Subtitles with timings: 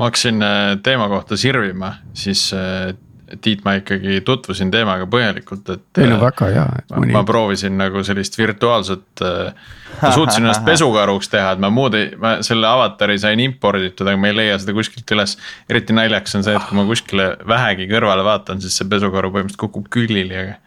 [0.00, 2.96] ma hakkasin äh, teema kohta sirvima, siis äh,
[3.30, 5.84] Tiit, ma ikkagi tutvusin teemaga põhjalikult, et.
[6.02, 7.12] ei no väga hea, et mõni.
[7.14, 12.32] ma proovisin nagu sellist virtuaalset, ma suutsin ennast pesukaruks teha, et ma muud ei, ma
[12.42, 15.36] selle avatari sain imporditud, aga ma ei leia seda kuskilt üles.
[15.70, 19.62] eriti naljakas on see, et kui ma kuskile vähegi kõrvale vaatan, siis see pesukaru põhimõtteliselt
[19.62, 20.58] kukub külili, aga.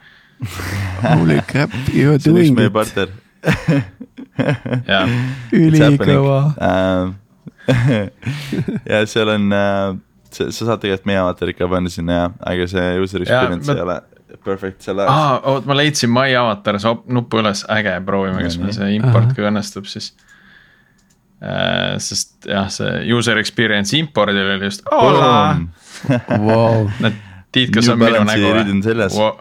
[1.17, 2.71] Holy crap, you are doing it.
[2.71, 3.11] partner
[5.51, 6.39] ülikõva
[8.91, 9.93] ja seal on äh,
[10.33, 13.77] sa, sa saad tegelikult meie avatari ka panna sinna ja, aga see user experience ja,
[13.77, 13.97] ei ole
[14.43, 15.13] perfect selle jaoks.
[15.13, 16.79] aa, oot ma leidsin My avatar,
[17.13, 20.11] nupu üles, äge, proovime, kas meil see import ka õnnestub siis
[21.43, 21.95] äh,.
[22.03, 24.85] sest jah, see user experience impordil oli just.
[26.43, 26.89] Wow.
[27.53, 29.31] Tiit, kas on minu nägu või?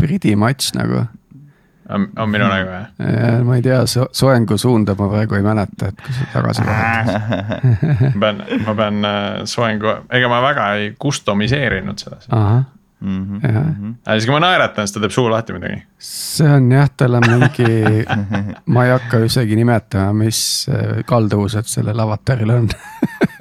[0.00, 1.04] Pretty much nagu
[1.94, 2.88] on, on minu nägu jah?
[3.44, 8.14] ma ei tea so, soengu suunda ma praegu ei mäleta, et kui sa tagasi lähed
[8.14, 12.22] ma pean, ma pean äh, soengu, ega ma väga ei customiseerinud seda.
[12.30, 12.68] ahah
[13.00, 13.52] Mm -hmm.
[13.52, 13.60] Ja.
[14.06, 15.82] aga siis, kui ma naeratan, siis ta teeb suu lahti muidugi.
[15.98, 18.04] see on jah, tal on mingi
[18.74, 22.68] ma ei hakka isegi nimetama, mis äh, kalduvused sellel avataril on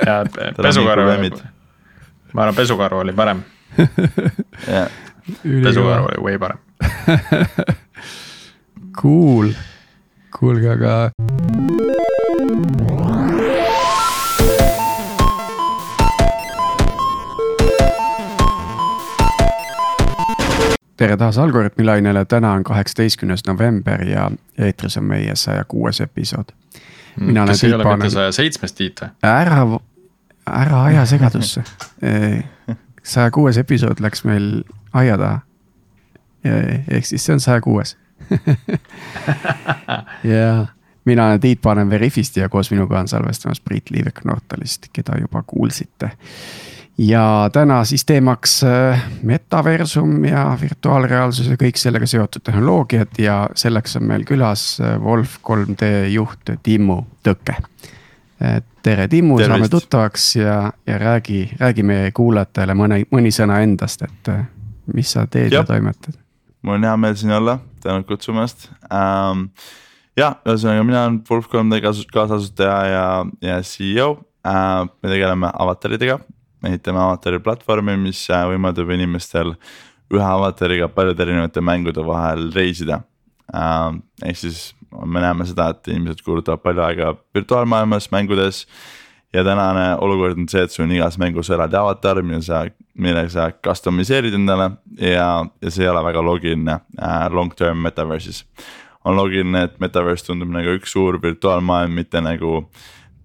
[0.06, 0.24] ja
[0.64, 1.04] pesukaru,
[2.34, 3.44] ma arvan, pesukaru oli parem
[5.64, 6.58] pesukaru oli way parem
[9.02, 9.54] Cool,
[10.40, 11.12] kuulge, aga.
[20.98, 26.52] tere taas Algorütmi lainele, täna on kaheksateistkümnes november ja eetris on meie saja kuues episood.
[27.20, 29.14] Hmm, kas ei ole mitte saja seitsmes Tiit või?
[29.24, 29.64] ära,
[30.66, 31.64] ära aja segadusse
[33.16, 34.52] saja kuues episood läks meil
[34.92, 35.40] aia taha.
[36.44, 37.96] ehk siis see on saja kuues
[40.24, 40.66] ja
[41.06, 45.44] mina olen Tiit Panen Veriffist ja koos minuga on salvestamas Priit Liivek Nortalist, keda juba
[45.48, 46.12] kuulsite.
[46.98, 53.96] ja täna siis teemaks äh, metaversum ja virtuaalreaalsus ja kõik sellega seotud tehnoloogiad ja selleks
[53.96, 57.56] on meil külas äh, Wolf 3D juht Timmu Tõkke.
[58.84, 64.32] tere, Timmu, saame tuttavaks ja, ja räägi, räägi meie kuulajatele mõne, mõni sõna endast, et
[64.32, 64.46] äh,
[64.94, 66.16] mis sa teed ja, ja toimetad
[66.62, 69.50] mul on hea meel siin olla, tänud kutsumast ähm,.
[70.18, 71.80] ja ühesõnaga, mina olen Wolf 3D
[72.14, 73.06] kaasasutaja ja,
[73.44, 74.10] ja CEO
[74.46, 74.88] äh,.
[74.88, 76.20] me tegeleme avataridega,
[76.64, 79.56] me ehitame avatari platvormi, mis äh, võimaldab inimestel
[80.10, 83.02] ühe avatariga paljude erinevate mängude vahel reisida
[83.54, 83.98] äh,.
[84.26, 84.70] ehk siis
[85.06, 88.66] me näeme seda, et inimesed kulutavad palju aega virtuaalmaailmas mängudes
[89.34, 92.64] ja tänane olukord on see, et sul on igas mängus eraldi avatar, mille sa,
[92.98, 98.46] millega sa customiseerid endale ja, ja see ei ole väga loogiline äh, long term metaverse'is.
[99.06, 102.64] on loogiline, et metaverse tundub nagu üks suur virtuaalmaailm, mitte nagu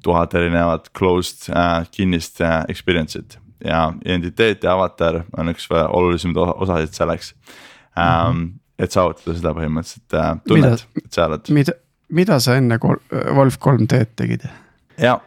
[0.05, 6.93] tuhat erinevat closed äh, kinnist äh, experience'it ja identiteet ja avatar on üks olulisemaid osasid
[6.93, 7.35] selleks
[7.99, 8.43] ähm, mm.
[8.43, 8.51] -hmm.
[8.79, 11.49] et saavutada seda põhimõtteliselt äh, tunnet, et sa oled.
[11.49, 11.73] mida,
[12.09, 14.45] mida sa enne Wolf 3D-d tegid?
[14.99, 15.19] Ja,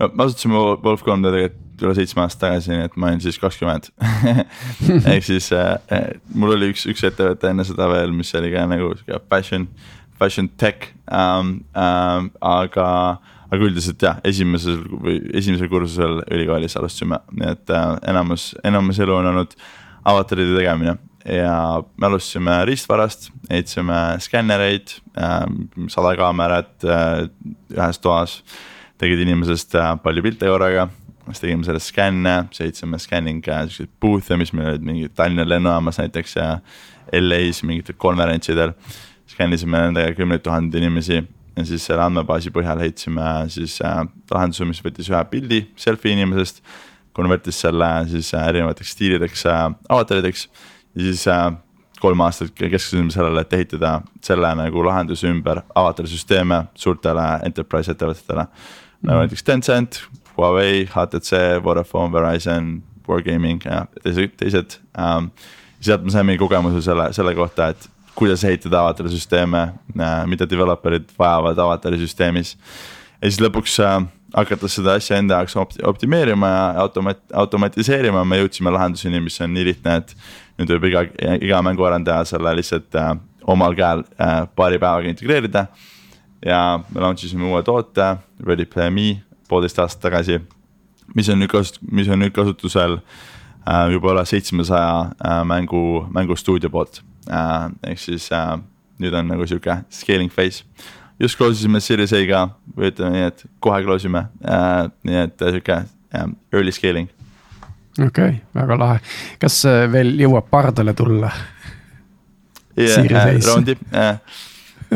[0.00, 3.90] me asutasime Wolf 3D tegelikult üle seitsme aasta tagasi, nii et ma olin siis kakskümmend.
[5.12, 8.64] Ehk siis äh, äh, mul oli üks, üks ettevõte enne seda veel, mis oli ka
[8.70, 9.68] nagu sihuke passion,
[10.20, 10.92] passion tech.
[11.06, 11.58] Um,.
[11.76, 12.86] Um, aga,
[13.46, 19.18] aga üldiselt jah, esimesel või esimesel kursusel ülikoolis alustasime, nii et äh, enamus, enamus elu
[19.18, 19.58] on olnud
[20.06, 20.96] avataride tegemine.
[21.26, 25.44] Ja me alustasime riistvarast, ehitasime skännereid äh,,
[25.90, 27.26] sada kaamerat äh,
[27.74, 28.40] ühes toas
[29.00, 30.88] tegid inimesest äh, palju pilte korraga,
[31.28, 35.46] siis tegime sellest skänne, siis ehitasime scanning äh, siukseid booth'e, mis meil olid mingi Tallinna
[35.48, 36.50] lennujaamas näiteks ja
[37.12, 38.72] LA-s mingitel konverentsidel.
[39.26, 41.16] skännisime nendega kümneid tuhandeid inimesi
[41.56, 46.62] ja siis selle andmebaasi põhjal ehitasime siis äh, lahenduse, mis võttis ühe pildi selfie inimesest.
[47.16, 50.48] konvertis selle siis äh, erinevateks stiilideks äh,, avatarideks
[50.94, 51.52] ja siis äh,
[52.00, 58.46] kolm aastat keskendusime sellele, et ehitada selle nagu lahenduse ümber avatarisüsteeme suurtele enterprise ettevõtetele
[59.02, 60.00] nagu näiteks Tencent,
[60.36, 65.30] Huawei, HTC, Vodafone, Verizon, Wargaming ja teised, teised ähm,.
[65.80, 69.62] sealt me saime kogemuse selle, selle kohta, et kuidas ehitada avatarisüsteeme
[70.00, 72.56] äh,, mida developer'id vajavad avatarisüsteemis.
[73.20, 74.00] ja siis lõpuks äh,
[74.34, 79.54] hakates seda asja enda jaoks opti optimeerima ja automat-, automatiseerima, me jõudsime lahenduseni, mis on
[79.54, 80.16] nii lihtne, et.
[80.56, 81.02] nüüd võib iga,
[81.36, 83.10] iga mänguarendaja selle lihtsalt äh,
[83.44, 85.66] omal käel äh, paari päevaga integreerida
[86.44, 88.16] ja me launch isime uue toote,
[88.46, 89.08] Ready Play Me
[89.48, 90.40] poolteist aastat tagasi.
[91.14, 96.70] mis on nüüd kasut-, mis on nüüd kasutusel äh, juba üle seitsmesaja äh, mängu, mängustuudio
[96.70, 97.70] poolt äh,.
[97.86, 98.56] ehk siis äh,
[98.98, 100.64] nüüd on nagu sihuke scaling phase.
[101.20, 105.46] just close isime Series A-ga või ütleme nii, et kohe close ime äh,, nii et
[105.46, 105.84] sihuke
[106.52, 107.08] early scaling.
[107.98, 109.00] okei okay,, väga lahe,
[109.38, 109.62] kas
[109.92, 111.30] veel jõuab pardale tulla?
[112.76, 114.18] yeah, äh, raundi äh,,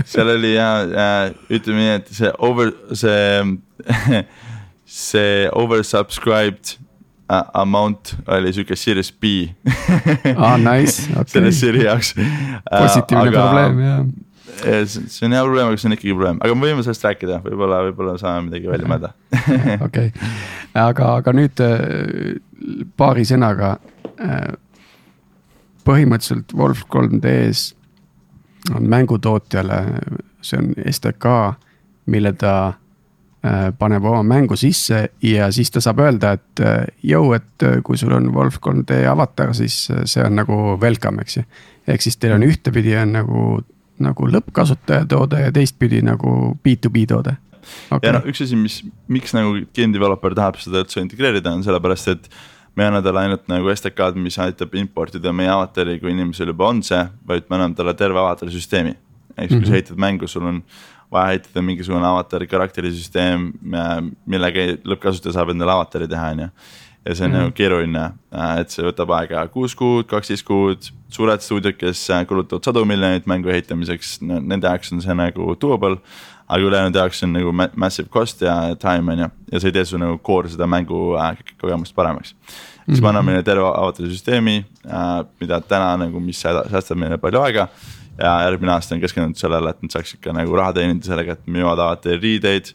[0.05, 4.23] seal oli ja äh,, ütleme nii, et see over, see
[5.01, 6.77] see oversubscribed
[7.31, 9.51] uh, amount oli sihuke series B
[10.37, 11.35] aa ah,, nice, okay..
[11.37, 12.27] selle seeri jaoks uh,.
[12.71, 14.03] positiivne aga, probleem, jah
[14.61, 17.83] see on hea probleem, aga see on ikkagi probleem, aga me võime sellest rääkida, võib-olla,
[17.87, 19.13] võib-olla saame midagi välja mõelda.
[19.87, 20.11] okei,
[20.77, 22.35] aga, aga nüüd äh,
[23.01, 23.77] paari sõnaga.
[24.21, 24.51] Äh,
[25.87, 27.80] põhimõtteliselt Wolf 3D-s on
[28.81, 29.81] mängutootjale,
[30.45, 31.33] see on STK,
[32.13, 36.65] mille ta äh, paneb oma mängu sisse ja siis ta saab öelda, et
[37.03, 41.45] jõu, et kui sul on Wolf 3D avatar, siis see on nagu welcome, eks ju.
[41.89, 43.45] ehk siis teil on ühtepidi on nagu
[44.01, 47.35] nagu lõppkasutaja toode ja teistpidi nagu B2B toode
[47.91, 48.09] okay..
[48.09, 48.81] ja noh, üks asi, mis,
[49.13, 52.31] miks nagu game developer tahab seda üldse integreerida, on sellepärast, et
[52.77, 56.69] me ei anna talle ainult nagu STK-d, mis aitab importida meie avatari, kui inimesel juba
[56.69, 58.95] on see, vaid me anname talle terve avatari süsteemi.
[59.39, 59.75] siis, kui sa mhm.
[59.75, 60.63] ehitad mängu, sul on
[61.13, 63.51] vaja ehitada mingisugune avatari karakterisüsteem,
[64.27, 66.49] millega lõppkasutaja saab endale avatari teha, on ju
[67.05, 67.41] ja see on mm -hmm.
[67.41, 72.65] nagu keeruline, äh, et see võtab aega kuus kuud, kaksteist kuud, suured stuudiod, kes kulutavad
[72.65, 75.97] sadu miljoneid mängu ehitamiseks, nende jaoks on see nagu doable.
[76.51, 79.87] Aga ülejäänud jaoks on nagu massive cost ja time on ju, ja see ei tee
[79.87, 82.35] su nagu core seda mängu äh, kogemust paremaks.
[82.87, 84.57] siis me anname neile terve avatari süsteemi
[84.87, 87.69] äh,, mida täna nagu, mis säästab meile palju aega
[88.19, 91.47] ja järgmine aasta on keskendunud sellele, et nad saaksid ka nagu raha teenida sellega, et
[91.47, 92.75] müüvad avatari riideid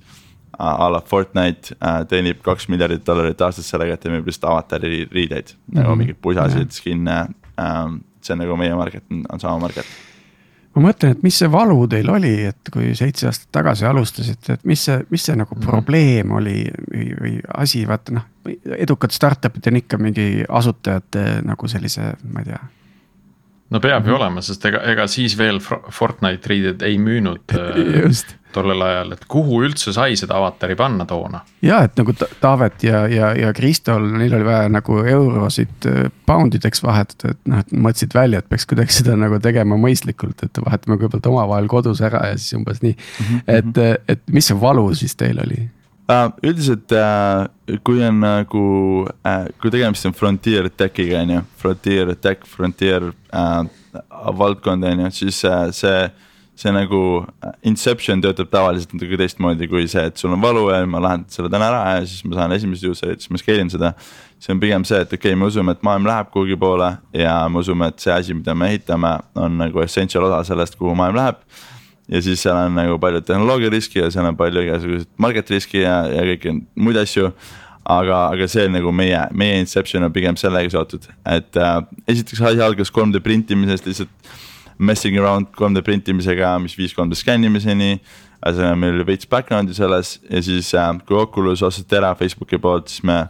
[0.59, 5.51] a la Fortnite äh, teenib kaks miljardit dollarit aastas sellega, et teeme lihtsalt avatari riideid
[5.51, 5.79] mm, -hmm.
[5.81, 5.99] nagu mhm.
[5.99, 7.19] mingeid pusasid, skin'e
[7.59, 8.03] ähm,.
[8.21, 9.85] see on nagu meie market, on sama market.
[10.75, 14.65] Ma mõtlen, et mis see valu teil oli, et kui seitse aastat tagasi alustasite, et
[14.67, 15.67] mis see, mis see nagu -hmm.
[15.67, 18.25] probleem oli või, või asi, vaata noh.
[18.77, 22.59] edukad startup'id on ikka mingi asutajate nagu sellise, ma ei tea
[23.69, 24.21] no peab ju mhm.
[24.21, 27.55] olema, sest ega, ega siis veel Fortnite riided ei müünud
[28.03, 31.41] Just tollel ajal, et kuhu üldse sai seda avatari panna toona?
[31.65, 36.55] ja et nagu Taavet ja, ja, ja Kristol, neil oli vaja nagu eurosid äh, pound
[36.57, 40.61] ideks vahetada, et noh, et mõtlesid välja, et peaks kuidagi seda nagu tegema mõistlikult, et
[40.65, 43.25] vahetame kõigepealt omavahel kodus ära ja siis umbes nii mm.
[43.25, 43.43] -hmm.
[43.57, 45.65] et, et mis see valu siis teil oli?
[46.05, 47.47] Uh, üldiselt uh,
[47.81, 48.65] kui on nagu
[49.07, 53.09] uh,, kui tegemist on frontier tech'iga on ju, frontier tech, frontier
[54.37, 55.41] valdkond on ju, siis
[55.79, 55.97] see
[56.55, 56.99] see nagu
[57.43, 61.31] äh, inception töötab tavaliselt natuke teistmoodi kui see, et sul on valu ja ma lahendan
[61.31, 63.91] selle täna ära ja siis ma saan esimesed user'id, siis ma scale in seda.
[64.39, 67.35] see on pigem see, et okei okay,, me usume, et maailm läheb kuhugi poole ja
[67.49, 71.17] me usume, et see asi, mida me ehitame, on nagu essential osa sellest, kuhu maailm
[71.19, 71.39] läheb.
[72.11, 75.81] Ja siis seal on nagu palju tehnoloogia riski ja seal on palju igasuguseid market riski
[75.83, 77.31] ja, ja kõiki muid asju
[77.85, 81.79] aga, aga see nagu meie, meie inception on pigem sellega seotud, et äh,
[82.11, 84.33] esiteks asi algas 3D printimisest lihtsalt
[84.77, 87.99] messing around 3D printimisega, mis viis 3D skännimiseni.
[88.45, 92.91] ühesõnaga, meil oli veits background'i selles ja siis äh, kui Oculus osteti ära Facebooki poolt,
[92.91, 93.23] siis me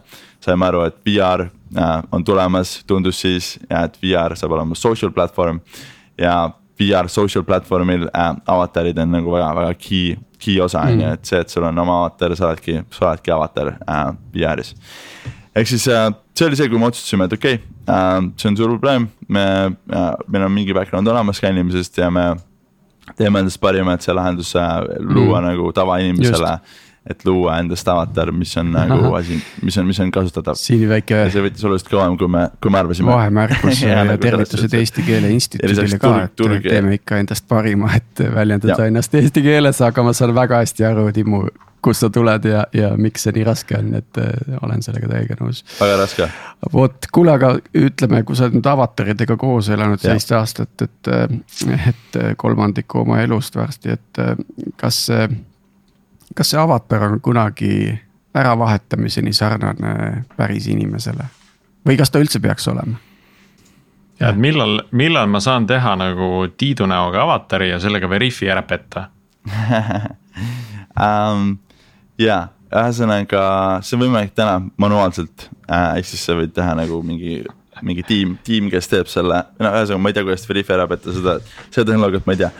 [0.44, 5.60] saime aru, et VR äh, on tulemas, tundus siis et VR saab olema social platvorm.
[6.18, 6.50] ja
[6.80, 11.16] VR social platvormil äh, avatarid on nagu väga, väga key, key osa on ju, mm.
[11.16, 14.74] et see, et sul on oma avatar, sa oledki, sa oledki avatar äh, VR-is
[15.56, 18.58] ehk siis äh, see oli see, kui me otsustasime, et okei okay, äh,, see on
[18.58, 22.34] suur probleem, me äh,, meil on mingi background olemas skännimisest ja me
[23.16, 25.46] teeme endast parima, et see lahendus äh, luua mm.
[25.50, 26.56] nagu tavainimesele
[27.10, 30.58] et luua endast avatar, mis on nagu asi, mis on, mis on kasutatav.
[30.58, 31.26] siin väike.
[31.34, 33.12] see võttis oluliselt kauem, kui me, kui me arvasime.
[33.12, 38.26] vahemärkus ja, ja tervitused Eesti Keele Instituudile ka, et turg, teeme ikka endast parima, et
[38.34, 41.46] väljendada ennast eesti keeles, aga ma saan väga hästi aru, Timmu,
[41.86, 45.38] kust sa tuled ja, ja miks see nii raske on, et äh, olen sellega täiega
[45.40, 45.62] nõus.
[45.78, 46.28] väga raske.
[46.72, 51.76] vot, kuule, aga ütleme, kui sa oled nüüd avataridega koos elanud seitse aastat, et, äh,
[51.92, 54.24] et äh, kolmandiku oma elust varsti, et
[54.80, 55.28] kas see,
[56.34, 57.98] kas see avatar on kunagi
[58.36, 61.28] äravahetamiseni sarnane päris inimesele
[61.86, 62.98] või kas ta üldse peaks olema?
[64.20, 68.62] ja et millal, millal ma saan teha nagu Tiidu näoga avatari ja sellega Veriffi ära
[68.62, 69.08] petta
[71.06, 71.52] um,
[72.18, 73.42] ja, ühesõnaga
[73.84, 77.44] see on võimalik täna manuaalselt äh,, ehk siis sa võid teha nagu mingi
[77.84, 81.12] mingi tiim, tiim, kes teeb selle, no ühesõnaga ma ei tea, kuidas Veriffi ära petta
[81.12, 81.36] seda,
[81.68, 82.50] seda tehnoloogiat ma ei tea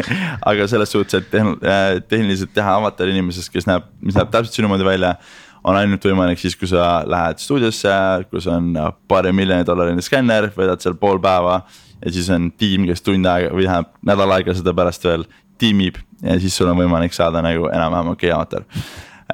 [0.50, 4.56] aga selles suhtes, et tehn, äh, tehniliselt teha avatar inimesest, kes näeb, mis näeb täpselt
[4.56, 5.16] sinu moodi välja.
[5.64, 7.92] on ainult võimalik siis, kui sa lähed stuudiosse,
[8.30, 8.72] kus on
[9.08, 11.60] paari miljoni dollarine skänner, veedad seal pool päeva.
[12.04, 15.26] ja siis on tiim, kes tund aega või tähendab nädal aega seda pärast veel
[15.60, 18.64] tiimib ja siis sul on võimalik saada nagu enam-vähem okei okay avatar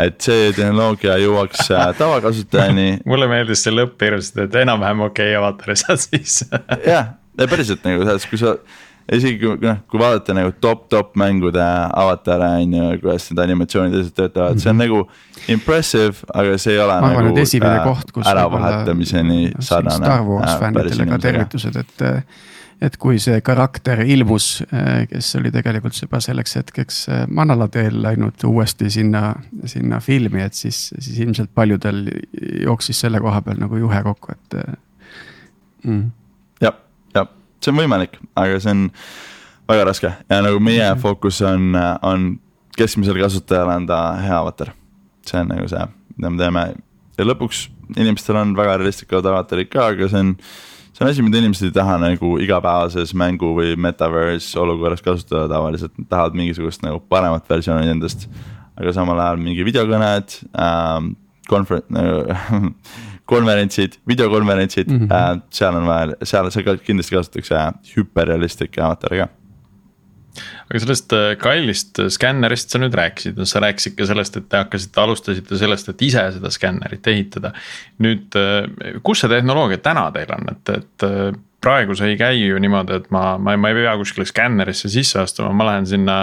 [0.00, 2.88] et see tehnoloogia jõuaks äh, tavakasutajani.
[3.10, 6.48] mulle meeldis see lõpp hirmsasti, et enam-vähem okei okay, avatari saad sisse.
[6.92, 8.56] jah, päriselt nagu selles, kui sa
[9.12, 14.02] isegi kui noh, kui vaadata nagu top-top mängude avatare on ju, kuidas need animatsioonid ja
[14.02, 14.62] asjad töötavad mm, -hmm.
[14.62, 14.84] see on mhm.
[14.84, 15.08] nagu
[15.48, 20.04] impressive, aga see ei ole ma arvan, nagu esimene äh, koht, kus äravahetamiseni sarnane.
[20.04, 22.06] Star Wars äh, fännidele ka tervitused, et
[22.82, 27.98] et kui see karakter ilmus, äh, kes oli tegelikult juba selleks hetkeks äh, manala teel
[28.04, 32.04] läinud uuesti sinna, sinna filmi, et siis, siis ilmselt paljudel
[32.64, 34.58] jooksis selle koha peal nagu juhe kokku, et
[35.84, 36.10] mm..
[36.64, 36.76] jah,
[37.16, 37.30] jah,
[37.62, 38.88] see on võimalik, aga see on
[39.68, 41.00] väga raske ja nagu meie mhm.
[41.02, 42.34] fookus on, on
[42.76, 44.74] keskmisele kasutajale anda hea avatar.
[45.26, 46.66] see on nagu see, mida me teeme
[47.16, 47.66] ja lõpuks
[47.96, 50.34] inimestel on väga realistlikud avatarid ka, aga see on
[50.96, 55.92] see on asi, mida inimesed ei taha nagu igapäevases mängu või metaverse olukorras kasutada tavaliselt,
[56.00, 58.28] nad tahavad mingisugust nagu paremat versiooni endast.
[58.76, 61.14] aga samal ajal mingi videokõned ähm,,
[61.48, 62.34] konver- nagu
[63.32, 65.12] konverentsid, videokonverentsid mm, -hmm.
[65.12, 67.62] äh, seal on vaja, seal, seal kindlasti kasutatakse
[67.96, 69.28] hüperrealistlikke avatare ka
[70.66, 74.60] aga sellest äh, kallist äh, skännerist sa nüüd rääkisid, sa rääkisid ka sellest, et te
[74.60, 77.52] hakkasite, alustasite sellest, et ise seda skännerit ehitada.
[78.02, 81.06] nüüd, äh, kus see tehnoloogia täna teil on, et, et
[81.66, 85.18] praegu see ei käi ju niimoodi, et ma, ma, ma ei pea kuskile skännerisse sisse
[85.22, 86.18] astuma, ma lähen sinna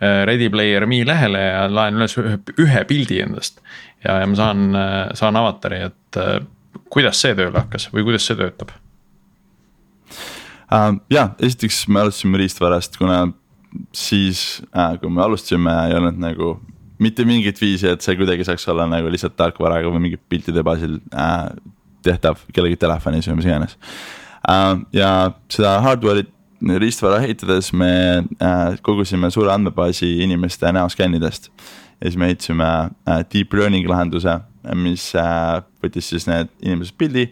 [0.00, 3.60] Ready Player Me lehele ja laen üles ühe, ühe pildi endast.
[4.04, 4.66] ja, ja ma saan,
[5.18, 6.20] saan avatari, et
[6.92, 8.72] kuidas see tööle hakkas või kuidas see töötab?
[11.10, 13.26] ja esiteks me alustasime riistvarast, kuna
[13.96, 16.56] siis äh,, kui me alustasime, ei olnud nagu
[17.02, 20.98] mitte mingit viisi, et see kuidagi saaks olla nagu lihtsalt tarkvaraga või mingi piltide baasil
[21.12, 21.50] äh,
[22.06, 23.76] tehtav kellegi telefonis või mis iganes
[24.48, 24.72] äh,.
[24.96, 25.10] ja
[25.52, 26.32] seda hardware'it
[26.80, 27.90] riistvara ehitades me
[28.40, 31.50] äh, kogusime suure andmebaasi inimeste näoskännidest.
[32.00, 34.38] ja siis me ehitasime äh, deep learning lahenduse,
[34.74, 37.28] mis äh, võttis siis need inimesed pildi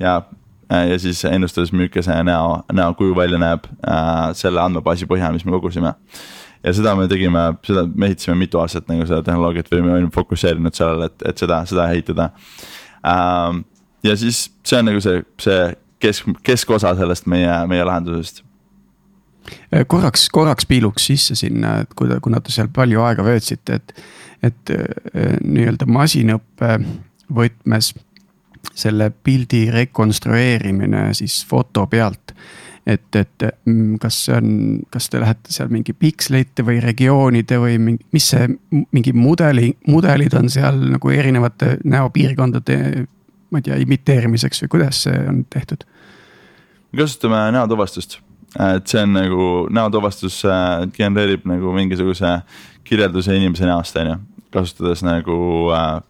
[0.00, 0.22] ja
[0.70, 5.54] ja siis ennustas, milline see näo, näokuju välja näeb äh, selle andmebaasi põhjal, mis me
[5.56, 5.94] kogusime.
[6.64, 10.10] ja seda me tegime, seda me ehitasime mitu aastat nagu seda tehnoloogiat või me olime
[10.14, 12.30] fokusseerinud sellele, et, et seda, seda ehitada
[13.06, 13.64] ähm,.
[14.04, 15.60] ja siis see on nagu see, see
[16.00, 18.42] kesk, keskosa sellest meie, meie lahendusest
[19.74, 24.04] äh, korraks, korraks piiluks sisse sinna, et kui, kuna te seal palju aega veetsite, et,
[24.50, 26.78] et äh, nii-öelda masinõppe
[27.34, 27.92] võtmes
[28.74, 32.34] selle pildi rekonstrueerimine siis foto pealt.
[32.86, 34.48] et, et mm, kas see on,
[34.92, 38.48] kas te lähete seal mingi piksleite või regioonide või mingi, mis see
[38.92, 42.76] mingi mudeli, mudelid on seal nagu erinevate näopiirkondade,
[43.50, 45.86] ma ei tea, imiteerimiseks või kuidas see on tehtud?
[46.92, 48.18] me kasutame näotuvastust,
[48.60, 52.36] et see on nagu näotuvastus äh, genereerib nagu mingisuguse
[52.84, 54.18] kirjelduse inimese näost, on ju,
[54.54, 55.38] kasutades nagu
[55.74, 56.02] äh,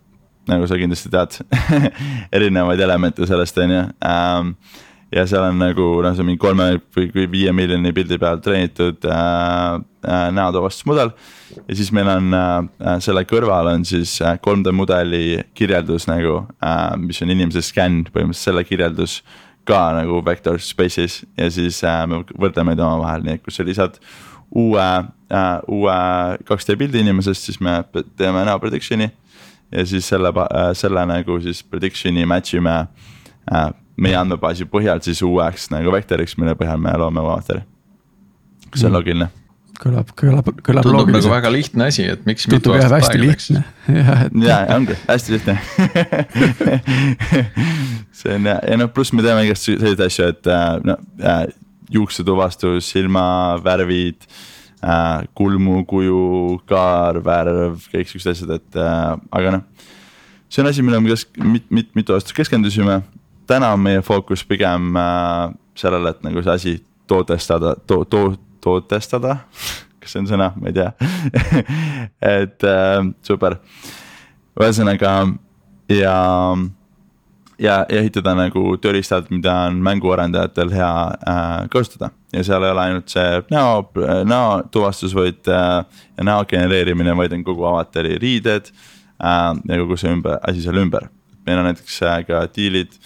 [0.50, 1.38] nagu sa kindlasti tead
[2.36, 4.56] erinevaid elemente sellest, on ju ähm,
[5.14, 9.78] ja seal on nagu noh, see mingi kolme või viie miljoni pildi peal treenitud äh,
[10.06, 11.12] äh, näotuvastusmudel.
[11.60, 15.24] ja siis meil on äh, selle kõrval on siis 3D äh, mudeli
[15.54, 19.20] kirjeldus nagu äh,, mis on inimese skänn, põhimõtteliselt selle kirjeldus
[19.68, 23.66] ka nagu vector space'is ja siis äh, me võrdleme neid omavahel, nii et kui sa
[23.66, 24.00] lisad
[24.50, 25.98] uue äh,, uue
[26.48, 27.82] 2D pildi inimesest, siis me
[28.18, 29.12] teeme näo prediction'i
[29.74, 32.74] ja siis selle, äh, selle nagu siis prediction'i match ime
[33.50, 37.64] äh, meie andmebaasi põhjal siis uueks nagu vektoriks, mille põhjal me loome avatari.
[38.70, 38.98] kas see on mm.
[38.98, 39.30] loogiline?
[39.74, 43.50] kõlab, kõlab, kõlab tundub nagu väga lihtne asi, et miks mitu aastat aega läks.
[43.50, 43.64] ja,
[44.28, 44.38] et...
[44.46, 45.58] ja ongi hästi lihtne
[48.20, 51.44] see on ja, ja noh, pluss me teeme igast selliseid asju, et äh, no äh,
[51.94, 54.42] juuksetuvastus, silmavärvid äh,
[54.84, 59.90] äh, kulmukuju, kaarvärv, kõik siuksed asjad, et äh, aga noh.
[60.48, 63.00] see on asi, millele me kes-, mit-, mit-, mitu aastat keskendusime.
[63.50, 66.76] täna on meie fookus pigem äh, sellele, et nagu see asi
[67.10, 69.38] tootestada, to-, to-, tootestada
[70.04, 70.92] kas see on sõna, ma ei tea
[72.38, 73.58] et äh, super,
[74.60, 75.16] ühesõnaga
[75.92, 76.16] ja
[77.58, 80.92] ja, ehitada nagu tööriistad, mida on mänguarendajatel hea
[81.28, 82.10] äh, kasutada.
[82.32, 83.84] ja seal ei ole ainult see näo,
[84.26, 85.84] näo tuvastus, vaid äh,
[86.16, 88.72] ja näo genereerimine, vaid on kogu avatari riided
[89.22, 91.08] äh, ja kogu see ümber, asi seal ümber.
[91.46, 92.98] meil on näiteks äh, ka diilid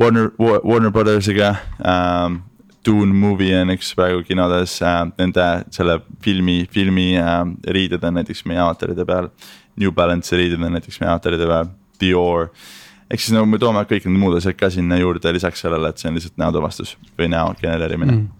[0.00, 2.40] Warner, Warner Brothersiga äh,.
[2.82, 8.42] Dune movie on üks praegu kinodes äh,, nende selle filmi, filmi äh, riided on näiteks
[8.44, 9.28] meie avataride peal.
[9.78, 11.70] New Balance'i riided on näiteks meie avataride peal,
[12.02, 12.64] Dior äh,
[13.12, 16.00] ehk siis nagu me toome kõik need muud asjad ka sinna juurde lisaks sellele, et
[16.00, 18.38] see on lihtsalt näotuvastus või näo genereerimine mm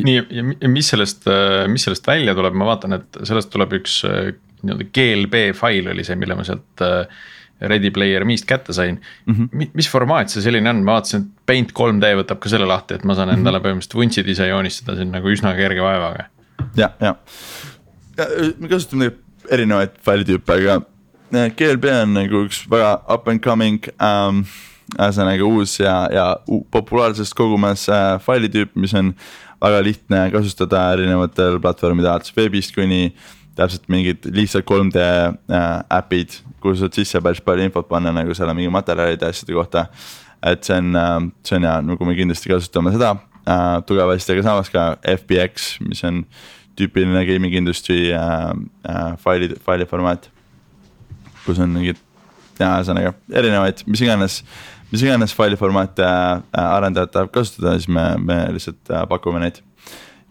[0.00, 0.14] nii
[0.62, 1.26] ja mis sellest,
[1.68, 6.16] mis sellest välja tuleb, ma vaatan, et sellest tuleb üks nii-öelda GLB fail oli see,
[6.20, 7.20] mille ma sealt äh,
[7.60, 9.34] Ready Player Me'st kätte sain mm.
[9.34, 9.70] -hmm.
[9.76, 13.04] mis formaat see selline on, ma vaatasin, et Paint 3D võtab ka selle lahti, et
[13.04, 13.66] ma saan endale mm -hmm.
[13.66, 16.28] põhimõtteliselt vuntsid ise joonistada siin nagu üsna kerge vaevaga.
[16.76, 17.14] ja, ja,
[18.18, 18.26] ja
[18.58, 19.12] me kasutame
[19.50, 20.80] erinevaid failitüüpe, aga
[21.30, 24.44] GLB on nagu üks väga up and coming um,
[24.96, 26.26] ühesõnaga uus ja, ja
[26.74, 29.12] populaarsust kogumas äh, failitüüp, mis on
[29.62, 33.12] väga lihtne kasutada erinevatel platvormidel, alates veebist kuni
[33.58, 35.68] täpselt mingid lihtsalt 3D äh,
[36.00, 39.86] äpid kuhu saad sisse päris palju infot panna nagu selle mingi materjalide ja asjade kohta.
[40.42, 44.42] et see on, äh, see on hea, nagu me kindlasti kasutame seda äh, tugevasti, aga
[44.46, 46.24] samas ka FBX, mis on
[46.78, 48.52] tüüpiline gaming industry äh,
[48.88, 50.30] äh, faili, faili formaat.
[51.50, 52.00] Kus on mingid,
[52.60, 54.40] ühesõnaga erinevaid, mis iganes,
[54.92, 59.62] mis iganes faili formaate äh, arendajad tahavad kasutada, siis me, me lihtsalt äh, pakume neid.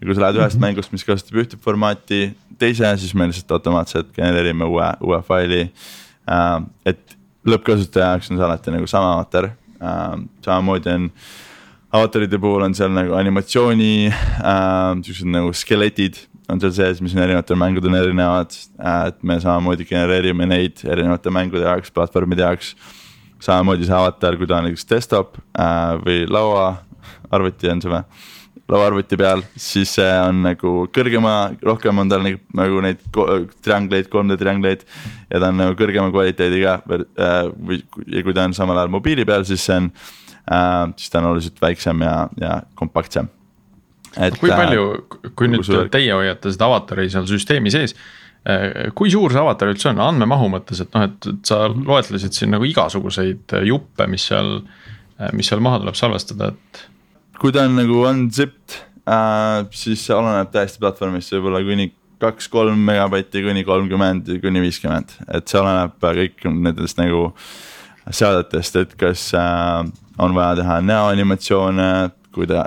[0.00, 0.66] Ja kui sa lähed ühest mm -hmm.
[0.66, 2.20] mängust, mis kasutab ühte formaati
[2.58, 5.62] teise, siis me lihtsalt automaatselt genereerime uue, uue faili.
[6.30, 11.10] Äh, et lõppkasutaja jaoks on see alati nagu sama avatar, äh, samamoodi on
[11.92, 17.22] avataride puhul on seal nagu animatsiooni äh,, siuksed nagu skeletid on seal sees, mis on
[17.24, 18.56] erinevatel mängudel erinevad
[19.06, 22.74] et me samamoodi genereerime neid erinevate mängude jaoks, platvormide jaoks.
[23.40, 28.04] samamoodi see avatar, kui ta on näiteks desktop äh, või lauaarvuti on see või
[28.70, 31.34] lauaarvuti peal, siis see on nagu kõrgema,
[31.66, 33.00] rohkem on tal nagu neid
[33.64, 34.84] triangleid, 3D triangleid.
[35.30, 39.26] ja ta on nagu kõrgema kvaliteediga äh, või, ja kui ta on samal ajal mobiili
[39.26, 43.30] peal, siis see on äh,, siis ta on oluliselt väiksem ja, ja kompaktsem.
[44.18, 44.86] Et, kui äh, palju,
[45.38, 45.86] kui nüüd suur...
[45.92, 50.48] teie hoiate seda avatari seal süsteemi sees äh, kui suur see avatar üldse on andmemahu
[50.56, 54.60] mõttes, et noh, et sa loetlesid siin nagu igasuguseid juppe, mis seal,
[55.36, 56.84] mis seal maha tuleb salvestada, et
[57.40, 63.42] kui ta on nagu unzipped äh,, siis see oleneb täiesti platvormist, võib-olla kuni kaks-kolm megabatti
[63.44, 67.28] kuni kolmkümmend, kuni viiskümmend, et see oleneb kõik nendest nagu
[68.10, 69.84] seadetest, et kas äh,
[70.20, 71.90] on vaja teha näoanimatsioone,
[72.34, 72.66] kui ta,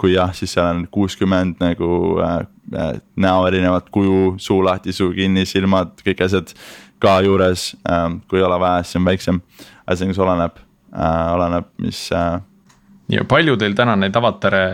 [0.00, 1.88] kui jah, siis seal on kuuskümmend nagu
[2.22, 2.38] äh,
[2.74, 2.90] äh,
[3.20, 6.54] näo erinevat kuju, suu lahti, suu kinni, silmad, kõik asjad
[7.02, 8.08] ka juures äh,.
[8.28, 9.40] kui ei ole vaja, siis on väiksem,
[9.84, 12.36] ühesõnaga see oleneb äh,, oleneb, mis äh,
[13.12, 14.64] ja palju teil täna neid avatare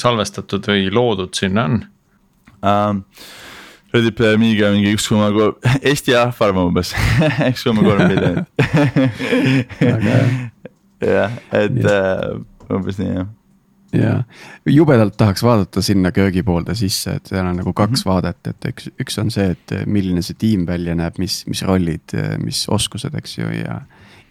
[0.00, 1.82] salvestatud või loodud sinna on
[2.62, 3.02] um,?
[3.94, 5.54] Reddit Player Me'iga mingi üks koma kolm,
[5.88, 6.90] Eesti rahvaarv umbes
[7.52, 8.48] üks koma kolm miljonit.
[11.14, 12.40] jah, et uh,
[12.74, 13.28] umbes nii jah
[14.02, 14.22] ja
[14.66, 18.14] jubedalt tahaks vaadata sinna köögipoolde sisse, et seal on nagu kaks mm -hmm.
[18.14, 22.16] vaadet, et üks, üks on see, et milline see tiim välja näeb, mis, mis rollid,
[22.44, 23.80] mis oskused, eks ju, ja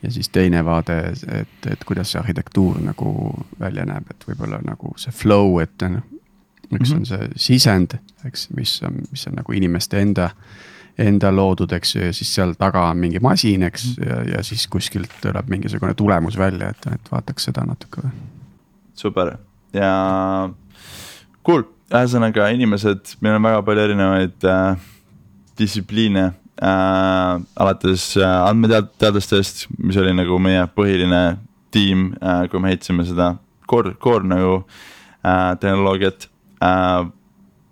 [0.03, 0.99] ja siis teine vaade,
[1.31, 3.13] et, et kuidas see arhitektuur nagu
[3.59, 6.03] välja näeb, et võib-olla nagu see flow, et noh.
[6.73, 6.99] üks mm -hmm.
[6.99, 7.95] on see sisend,
[8.25, 10.29] eks, mis on, mis on nagu inimeste enda,
[10.97, 14.09] enda loodud, eks ju, ja siis seal taga on mingi masin, eks -hmm.
[14.09, 18.01] ja, ja siis kuskilt tuleb mingisugune tulemus välja, et, et vaataks seda natuke.
[18.93, 19.37] super
[19.73, 20.49] ja
[21.45, 24.85] cool, ühesõnaga inimesed, meil on väga palju erinevaid äh,
[25.59, 31.23] distsipliine äh, alates äh, andmeteadlastest, mis oli nagu meie põhiline
[31.73, 33.33] tiim äh,, kui me ehitasime seda
[33.69, 34.59] core, core nagu
[35.25, 36.29] äh, tehnoloogiat
[36.61, 37.07] äh,.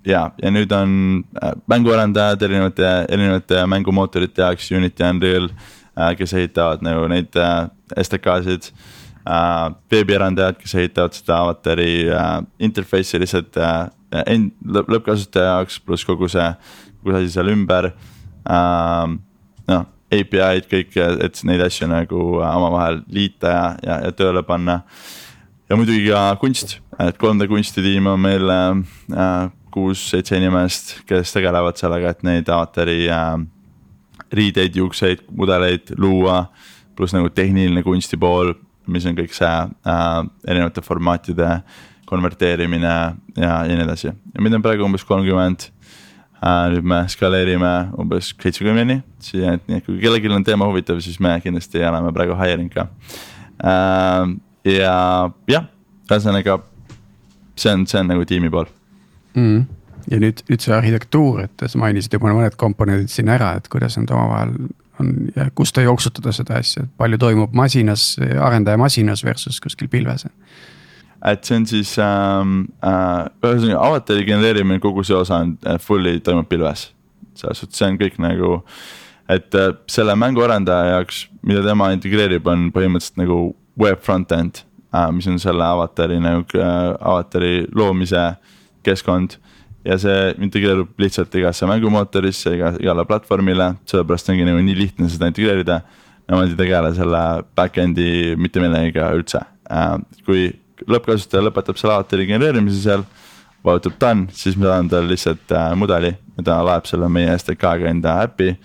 [0.10, 0.96] ja, ja nüüd on
[1.38, 7.70] äh, mänguarendajad erinevate, erinevate mängumootorite jaoks, Unity, Unreal äh,, kes ehitavad nagu neid äh,
[8.02, 9.01] STK-sid äh,.
[9.92, 13.90] Veebiarendajad, kes ehitavad seda avatari äh, interface'i lihtsalt äh,
[14.26, 16.48] end, lõppkasutaja jaoks, pluss kogu see,
[17.02, 19.14] kogu see asi seal ümber äh,
[19.70, 24.82] noh, API-d kõik, et neid asju nagu äh, omavahel liita ja, ja, ja tööle panna.
[25.70, 32.12] ja muidugi ka kunst, et 3D kunstitiim on meil äh, kuus-seitse inimest, kes tegelevad sellega,
[32.12, 33.38] et neid avatari äh,
[34.32, 36.46] riideid, juukseid, mudeleid luua.
[36.96, 38.52] pluss nagu tehniline kunsti pool,
[38.88, 41.60] mis on kõik see äh, erinevate formaatide
[42.10, 44.10] konverteerimine ja, ja nii edasi.
[44.12, 45.70] Ja meid on praegu umbes kolmkümmend.
[46.42, 50.98] Äh, nüüd me skaleerime umbes seitsmekümneni, siia, et nii, et kui kellelgi on teema huvitav,
[51.06, 52.88] siis me kindlasti oleme praegu hiring ka.
[53.62, 54.34] Äh,
[54.72, 54.96] ja
[55.52, 55.70] jah,
[56.10, 56.58] ühesõnaga
[57.62, 58.70] see on, see on nagu tiimi pool.
[59.38, 59.68] Mm..
[60.12, 63.96] ja nüüd, nüüd see arhitektuur, et sa mainisid juba mõned komponendid siin ära, et kuidas
[64.00, 64.58] nad omavahel
[65.00, 69.90] on ja kus te jooksutada seda asja, et palju toimub masinas, arendaja masinas versus kuskil
[69.92, 70.28] pilves
[71.26, 76.20] et see on siis ähm, äh, ühesõnaga avatari genereerimine, kogu see osa on äh, fully
[76.24, 76.90] toimub pilves.
[77.38, 78.64] selles suhtes see on kõik nagu,
[79.30, 83.40] et äh, selle mänguarendaja jaoks, mida tema integreerib, on põhimõtteliselt nagu
[83.80, 84.64] web front-end
[84.96, 85.12] äh,.
[85.14, 88.32] mis on selle avatari nagu äh, avatari loomise
[88.84, 89.38] keskkond
[89.86, 95.32] ja see integreerub lihtsalt igasse mängumootorisse, iga, igale platvormile, sellepärast ongi nagu nii lihtne seda
[95.32, 95.82] integreerida.
[96.30, 97.22] Nemad ei tegele selle
[97.58, 99.42] back-end'i mitte millegagi üldse,
[100.28, 100.52] kui
[100.88, 103.04] lõppkasutaja lõpetab selle avatari genereerimise seal
[103.66, 106.16] vajutab done, siis ma saan talle lihtsalt äh, mudeli
[106.46, 108.56] ta laeb selle meie STK-ga enda äppi.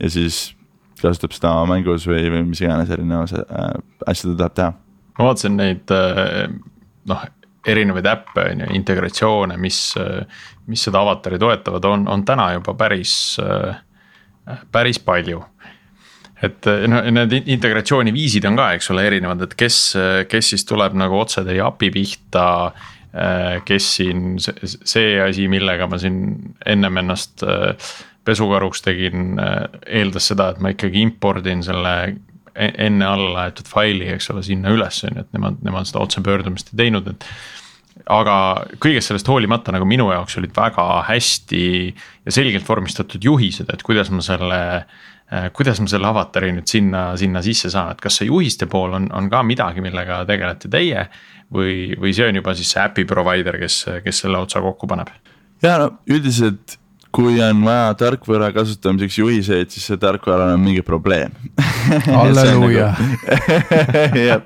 [0.00, 0.54] ja siis
[1.00, 3.72] kasutab seda oma mängus või, või mis iganes erinevuse äh,
[4.06, 4.70] asju ta tahab teha.
[5.18, 6.46] ma vaatasin neid äh,
[7.10, 7.26] noh,
[7.66, 12.74] erinevaid äppe on ju, integratsioone, mis, äh, mis seda avatari toetavad, on, on täna juba
[12.78, 15.44] päris, äh, päris palju
[16.44, 19.78] et noh, need integratsiooniviisid on ka, eks ole, erinevad, et kes,
[20.28, 25.86] kes siis tuleb nagu otse teie API pihta äh, Äh, kes siin, see asi, millega
[25.88, 26.18] ma siin
[26.68, 27.70] ennem ennast äh,
[28.28, 29.62] pesukaruks tegin, äh,
[30.02, 34.74] eeldas seda, et ma ikkagi impordin selle e-, enne alla laetud faili, eks ole, sinna
[34.74, 37.24] üles on ju, et nemad, nemad seda otsepöördumist ei teinud, et.
[38.04, 38.36] Aga
[38.82, 44.12] kõigest sellest hoolimata nagu minu jaoks olid väga hästi ja selgelt vormistatud juhised, et kuidas
[44.14, 44.60] ma selle
[45.56, 49.08] kuidas ma selle avatari nüüd sinna, sinna sisse saan, et kas see juhiste pool on,
[49.10, 51.08] on ka midagi, millega tegelete teie
[51.52, 55.10] või, või see on juba siis see äpi provider, kes, kes selle otsa kokku paneb?
[55.64, 56.76] ja no üldiselt
[57.16, 61.32] kui on vaja tarkvara kasutamiseks juhiseid, siis see tarkvaral on mingi probleem.
[62.18, 62.90] halleluuja.
[62.92, 64.42] Nagu- jah,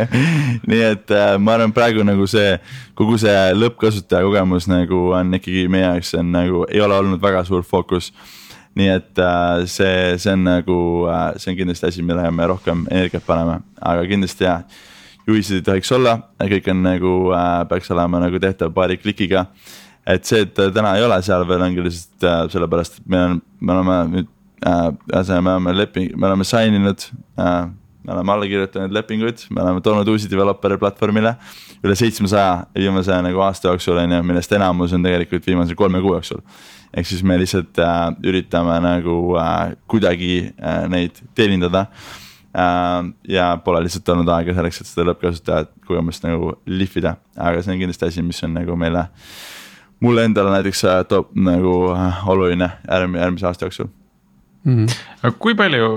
[0.70, 2.54] nii et äh, ma arvan, praegu nagu see,
[2.96, 7.44] kogu see lõppkasutaja kogemus nagu on ikkagi meie jaoks on nagu, ei ole olnud väga
[7.48, 8.12] suur fookus.
[8.78, 10.78] nii et äh, see, see on nagu
[11.10, 14.62] äh,, see on kindlasti asi, millega me rohkem energiat paneme, aga kindlasti jah
[15.26, 19.44] juhised ei tohiks olla, kõik on nagu äh,, peaks olema nagu tehtav paari klikiga.
[20.14, 23.42] Et see, et täna ei ole seal veel ongi lihtsalt äh, sellepärast, et meil on,
[23.60, 24.30] me oleme nüüd
[24.66, 27.06] äh,, ühesõnaga me oleme leping, me oleme sign inud
[27.40, 27.68] äh,.
[28.00, 31.34] me oleme alla kirjutanud lepinguid, me oleme toonud uusi developer'e platvormile.
[31.84, 36.16] üle seitsmesaja viimase nagu aasta jooksul on ju, millest enamus on tegelikult viimase kolme kuu
[36.18, 36.42] jooksul
[36.90, 42.18] ehk siis me lihtsalt äh, üritame nagu äh, kuidagi äh, neid teenindada äh,
[42.50, 47.76] Äh, ja pole lihtsalt olnud aega selleks, et seda lõppkasutajat kogemust nagu lihvida, aga see
[47.76, 49.06] on kindlasti asi, mis on nagu meile.
[50.00, 53.90] Mulle endale näiteks äh, toob nagu äh, oluline järgmise, järgmise aasta jooksul
[54.64, 54.76] mm.
[54.76, 55.00] -hmm.
[55.22, 55.90] aga kui palju,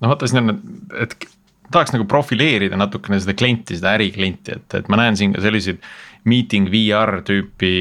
[0.00, 0.58] noh vaata siin on,
[1.02, 1.16] et
[1.72, 5.82] tahaks nagu profileerida natukene seda klienti, seda äriklienti, et, et ma näen siin ka selliseid
[6.26, 7.74] meeting VR tüüpi,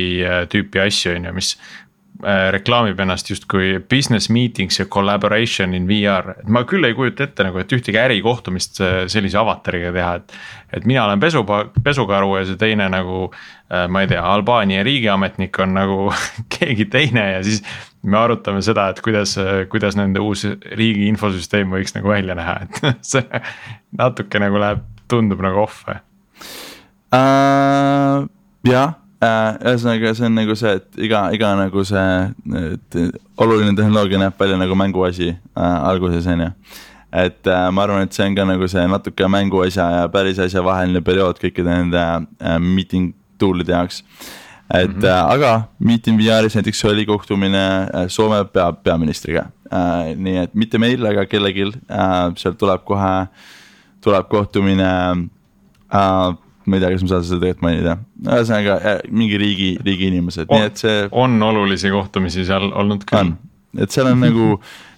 [0.50, 1.85] tüüpi asju, on ju, mis Äh,
[2.24, 7.44] reklaamib ennast justkui business meetings ja collaboration in VR, et ma küll ei kujuta ette
[7.44, 10.38] nagu, et ühtegi ärikohtumist äh, sellise avatariga teha, et.
[10.80, 11.44] et mina olen pesu,
[11.84, 13.28] pesukaru ja see teine nagu,
[13.72, 16.00] äh, ma ei tea, Albaania riigiametnik on nagu
[16.58, 17.64] keegi teine ja siis.
[18.06, 19.36] me arutame seda, et kuidas,
[19.70, 20.46] kuidas nende uus
[20.78, 22.82] riigi infosüsteem võiks nagu välja näha, et
[23.14, 23.42] see
[23.98, 26.00] natuke nagu läheb, tundub nagu off uh,?
[28.66, 29.05] jah Äh,
[29.64, 33.10] ühesõnaga, see on nagu see, et iga, iga nagu see,
[33.42, 36.50] oluline tehnoloogia näeb välja nagu mänguasi äh, alguses, on ju.
[37.16, 40.64] et äh, ma arvan, et see on ka nagu see natuke mänguasja ja päris asja
[40.64, 44.04] vaheline periood kõikide nende äh, meeting tool'ide jaoks.
[44.74, 45.06] et mm -hmm.
[45.06, 50.16] äh, aga Meeting VR-is näiteks oli kohtumine äh, Soome pea, peaministriga äh,.
[50.16, 53.28] nii et mitte meil, aga kellelgi äh,, sealt tuleb kohe,
[54.02, 55.30] tuleb kohtumine
[55.94, 60.52] äh, ma ei tea, kas ma saan seda tegelikult mainida, ühesõnaga mingi riigi, riigi inimesed,
[60.52, 61.02] nii et see.
[61.16, 63.34] on olulisi kohtumisi seal olnud küll.
[63.82, 64.52] et seal on nagu,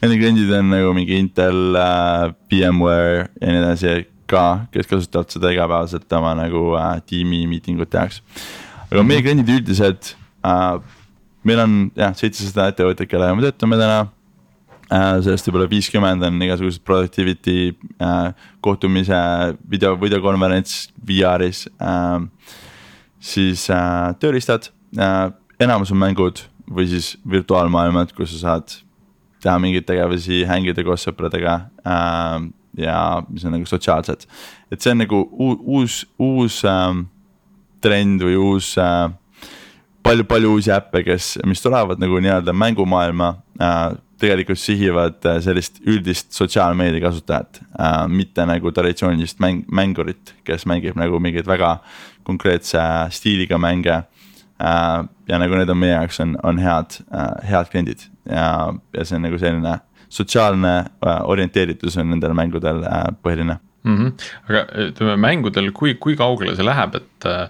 [0.04, 3.96] nende kliendid on nagu mingi Intel äh,, VMware ja nii edasi
[4.28, 8.22] ka, kes kasutavad seda igapäevaselt oma nagu äh, tiimi miitingute jaoks.
[8.90, 10.78] aga meie kliendid üldiselt äh,,
[11.48, 14.17] meil on jah, seitsesada ettevõtet, kellega me töötame täna Äh,
[14.88, 18.32] sellest võib-olla viiskümmend on igasugused productivity äh,
[18.64, 19.18] kohtumise
[19.70, 22.22] video, videokonverents VR-is äh,.
[23.20, 28.78] siis äh, tööriistad äh,, enamus on mängud või siis virtuaalmaailmad, kus sa saad
[29.44, 32.48] teha mingeid tegevusi, hängida koos sõpradega äh,
[32.78, 32.98] ja
[33.28, 34.28] mis on nagu sotsiaalsed.
[34.72, 37.04] et see on nagu uus, uus äh,
[37.84, 39.08] trend või uus äh,
[40.08, 46.34] palju-palju uusi äppe, kes, mis tulevad nagu nii-öelda mängumaailma äh, tegelikult sihivad äh, sellist üldist
[46.36, 48.08] sotsiaalmeedia kasutajat äh,.
[48.08, 51.78] mitte nagu traditsioonilist mäng, mängurit, kes mängib nagu mingeid väga
[52.28, 52.82] konkreetse
[53.14, 55.04] stiiliga mänge äh,.
[55.28, 59.20] ja nagu need on meie jaoks on, on head äh,, head kliendid ja, ja see
[59.20, 59.78] on nagu selline
[60.10, 63.98] sotsiaalne äh, orienteeritus on nendel mängudel äh, põhiline mm.
[63.98, 64.30] -hmm.
[64.50, 67.50] aga ütleme mängudel, kui, kui kaugele see läheb, et äh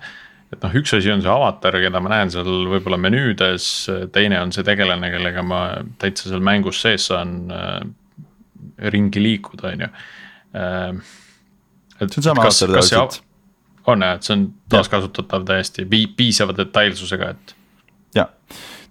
[0.54, 3.68] et noh, üks asi on see avatar, keda ma näen seal võib-olla menüüdes,
[4.16, 5.62] teine on see tegelane, kellega ma
[6.02, 7.82] täitsa seal mängus sees saan äh,
[8.94, 11.04] ringi liikuda, on ju äh,.
[12.00, 13.22] see on sama avatar tavaliselt.
[13.88, 17.56] on jah, et see on taaskasutatav täiesti piisava detailsusega, et.
[18.16, 18.34] jah,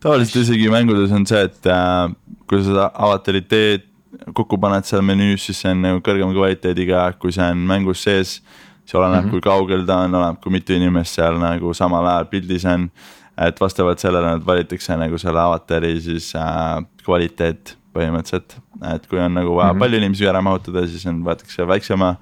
[0.05, 2.09] tavaliselt isegi mängudes on see, et äh,
[2.47, 3.89] kui sa seda avatari teed,
[4.37, 8.39] kokku paned seal menüüs, siis see on nagu kõrgema kvaliteediga, kui see on mängus sees.
[8.87, 9.31] See oleneb mm, -hmm.
[9.31, 12.91] kui kaugel ta on, oleneb, kui mitu inimest seal nagu samal ajal pildis on.
[13.37, 18.57] et vastavalt sellele nad valitakse nagu selle avatari siis äh, kvaliteet põhimõtteliselt,
[18.95, 19.81] et kui on nagu vaja mm -hmm.
[19.81, 22.15] palju inimesi ära mahutada, siis on, võetakse väiksema,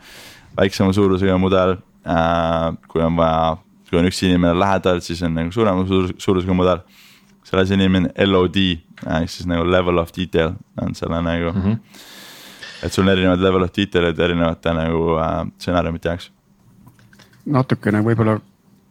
[0.56, 2.74] väiksema suurusega mudel äh,.
[2.88, 3.56] kui on vaja,
[3.90, 6.78] kui on üks inimene lähedal, siis on nagu suurema suur, suurusega mudel.
[7.44, 8.56] selle asi nimi on LOD
[9.06, 11.62] ehk siis nagu level of detail on selle nagu mm.
[11.62, 11.78] -hmm.
[12.82, 16.32] et sul on erinevad level of detail'id erinevate nagu äh, stsenaariumite jaoks.
[17.46, 18.38] Natukene võib-olla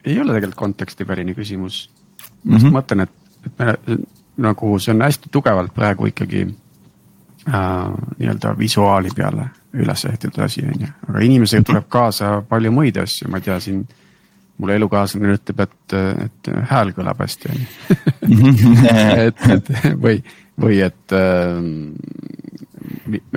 [0.06, 1.90] ei ole tegelikult kontekstiväline küsimus.
[2.44, 2.78] ma just mm -hmm.
[2.78, 3.10] mõtlen, et,
[3.46, 4.00] et me
[4.38, 6.48] nagu see on hästi tugevalt praegu ikkagi
[7.48, 7.54] äh,
[8.20, 11.66] nii-öelda visuaali peale üles ehitatud asi, on ju, aga inimesega mhm.
[11.66, 13.88] tuleb kaasa palju muid asju, ma ei tea, siin
[14.58, 15.94] mulle elukaaslane ütleb, et,
[16.26, 17.68] et hääl kõlab hästi, on ju.
[19.28, 19.72] et, et
[20.04, 20.22] või,
[20.62, 21.58] või et, äh,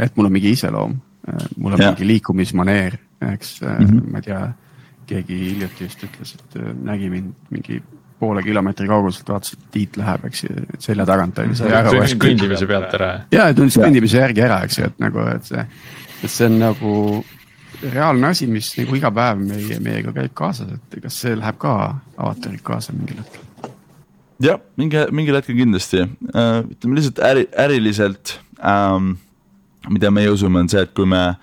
[0.05, 0.99] et mul on mingi iseloom,
[1.57, 1.91] mul on ja.
[1.91, 2.99] mingi liikumismaneer,
[3.33, 4.13] eks mm, -hmm.
[4.13, 4.43] ma ei tea,
[5.07, 7.81] keegi hiljuti just ütles, et nägi mind mingi
[8.19, 11.59] poole kilomeetri kauguselt vaatas, et Tiit läheb, eks ju, selja tagant on ju.
[11.91, 13.11] tundis kõndimise pealt ära.
[13.35, 15.65] ja, tundis kõndimise järgi ära, eks ju, et nagu, et see,
[16.23, 16.95] et see on nagu
[17.83, 21.75] reaalne asi, mis nagu iga päev meie, meiega käib kaasas, et kas see läheb ka
[22.17, 23.45] avatariga kaasa mingil hetkel?
[24.43, 29.17] jah, mingi, mingil hetkel kindlasti äh,, ütleme lihtsalt äri, äriliselt ähm,.
[29.93, 31.37] mida meie usume, on see, et kui me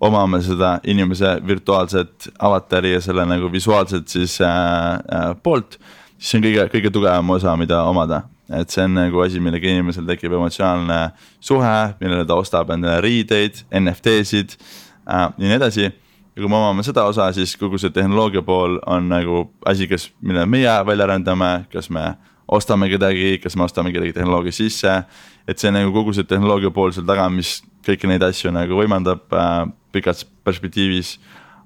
[0.00, 5.78] omame seda inimese virtuaalset avatari ja selle nagu visuaalset siis äh, äh, poolt
[6.20, 8.22] siis see on kõige, kõige tugevam osa, mida omada.
[8.50, 13.60] et see on nagu asi, millega inimesel tekib emotsionaalne suhe, millele ta ostab endale riideid,
[13.70, 15.84] NFT-sid äh, ja nii edasi.
[15.84, 20.10] ja kui me omame seda osa, siis kogu see tehnoloogia pool on nagu asi, kas,
[20.20, 22.14] mille meie välja arendame, kas me
[22.50, 25.02] ostame kedagi, kas me ostame kedagi tehnoloogia sisse.
[25.50, 29.34] Et see nagu kogu see tehnoloogia pool seal taga, mis kõiki neid asju nagu võimaldab
[29.34, 29.62] äh,
[29.94, 31.16] pikas perspektiivis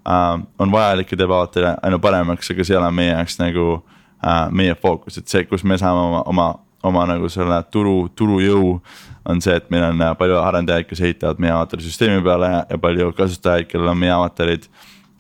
[0.09, 0.41] äh,.
[0.59, 4.47] on vajalik ja teeb alati aina paremaks, aga see ei ole meie jaoks nagu äh,
[4.51, 6.49] meie fookus, et see, kus me saame oma, oma,
[6.85, 8.79] oma nagu selle turu, turujõu.
[9.25, 12.67] on see, et meil on äh, palju arendajaid, kes ehitavad meie avatari süsteemi peale ja,
[12.71, 14.69] ja palju kasutajaid, kellel on meie avatarid.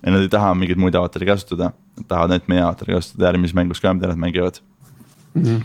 [0.04, 3.56] ja nad ei taha mingeid muid avatari kasutada, nad tahavad ainult meie avatari kasutada järgmises
[3.56, 4.60] mängus ka, mida nad mängivad
[5.34, 5.64] mm.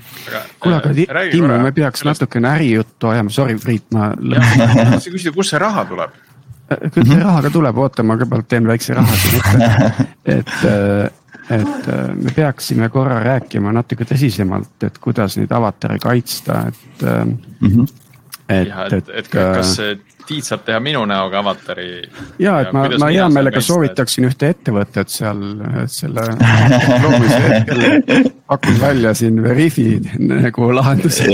[0.60, 2.22] kuule, aga äh, Timmo, me peaks sellest...
[2.26, 4.12] natukene ärijuttu ajama, sorry Priit, ma.
[4.16, 6.18] tahtsin küsida, kust see raha tuleb?
[6.70, 9.96] Äh, küll see raha ka tuleb, oota, ma kõigepealt teen väikse raha siin ette,
[10.40, 11.16] et
[11.50, 17.38] et äh, me peaksime korra rääkima natuke tõsisemalt, et kuidas neid avatare kaitsta, et mm.
[17.62, 17.88] -hmm.
[18.50, 19.76] Et, et, et, et kas
[20.30, 22.04] Tiit saab teha minu näoga avatari?
[22.42, 25.42] ja, et ma, ma hea meelega soovitaksin ühte ettevõtet seal,
[25.84, 26.26] et selle
[27.04, 29.88] loomise hetkel pakun välja siin Veriffi
[30.20, 31.32] nagu lahenduse.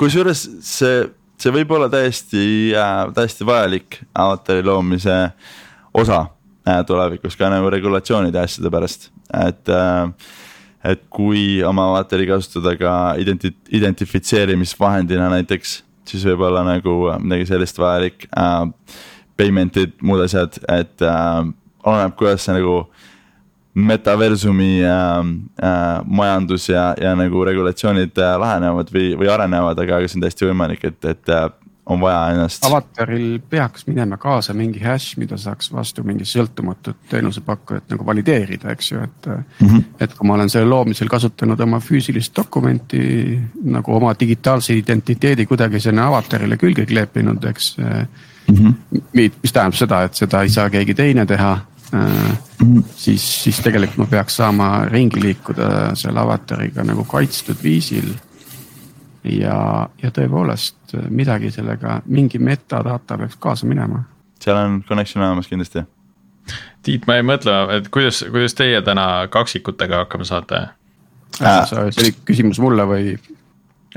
[0.00, 1.06] kusjuures see,
[1.40, 2.44] see võib olla täiesti
[2.76, 5.22] äh,, täiesti vajalik avatari loomise
[5.96, 6.26] osa
[6.68, 10.10] Äh, tulevikus ka nagu regulatsioonide asjade pärast, et äh,
[10.84, 15.78] et kui oma avatari kasutada ka identi-, identifitseerimisvahendina näiteks,
[16.10, 18.66] siis võib olla nagu midagi sellist vajalik äh,.
[19.40, 21.46] Payment'id, muud asjad, et äh,
[21.88, 22.74] oleneb, kuidas see nagu
[23.72, 25.20] metaversumi äh,
[25.64, 30.26] äh, majandus ja, ja nagu regulatsioonid äh, lahenevad või, või arenevad, aga, aga see on
[30.26, 31.46] täiesti võimalik, et, et äh,
[31.86, 32.64] on vaja ennast.
[32.64, 38.92] avataril peaks minema kaasa mingi hash, mida saaks vastu mingi sõltumatut teenusepakkujat nagu valideerida, eks
[38.92, 39.66] ju, et mm.
[39.66, 39.84] -hmm.
[40.00, 45.80] et kui ma olen selle loomisel kasutanud oma füüsilist dokumenti nagu oma digitaalse identiteedi kuidagi
[45.80, 48.56] sinna avatarile külge kleepinud, eks mm.
[48.56, 48.74] -hmm.
[49.42, 51.58] mis tähendab seda, et seda ei saa keegi teine teha
[51.92, 52.82] mm.
[52.96, 58.12] siis, siis tegelikult ma peaks saama ringi liikuda selle avatariga nagu kaitstud viisil
[59.24, 64.04] ja, ja tõepoolest midagi sellega, mingi metadata peaks kaasa minema.
[64.40, 65.84] seal on connection olemas kindlasti.
[66.82, 70.62] Tiit, ma jäin mõtlema, et kuidas, kuidas teie täna kaksikutega hakkama saate
[71.40, 71.66] äh,?
[71.68, 73.18] see oli küsimus mulle või?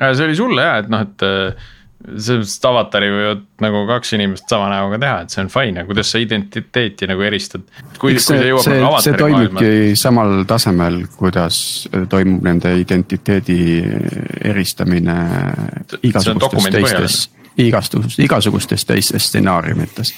[0.01, 1.25] Äh, see oli sulle ja, et noh, et
[2.03, 5.81] selles mõttes, et avatari võivad nagu kaks inimest sama näoga teha, et see on fine,
[5.81, 7.63] aga kuidas sa identiteeti nagu eristad?
[7.97, 9.99] kui, kui see jõuab nagu avatari see toimubki maailma...
[10.03, 11.59] samal tasemel, kuidas
[12.11, 13.59] toimub nende identiteedi
[14.51, 15.17] eristamine
[16.01, 17.21] igasugustes teistes,
[17.63, 20.13] igasugustes, igasugustes teistes stsenaariumites.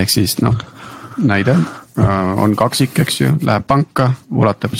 [0.00, 0.58] ehk siis noh,
[1.22, 4.74] näide äh, on kaksik, eks ju, läheb panka, ulatab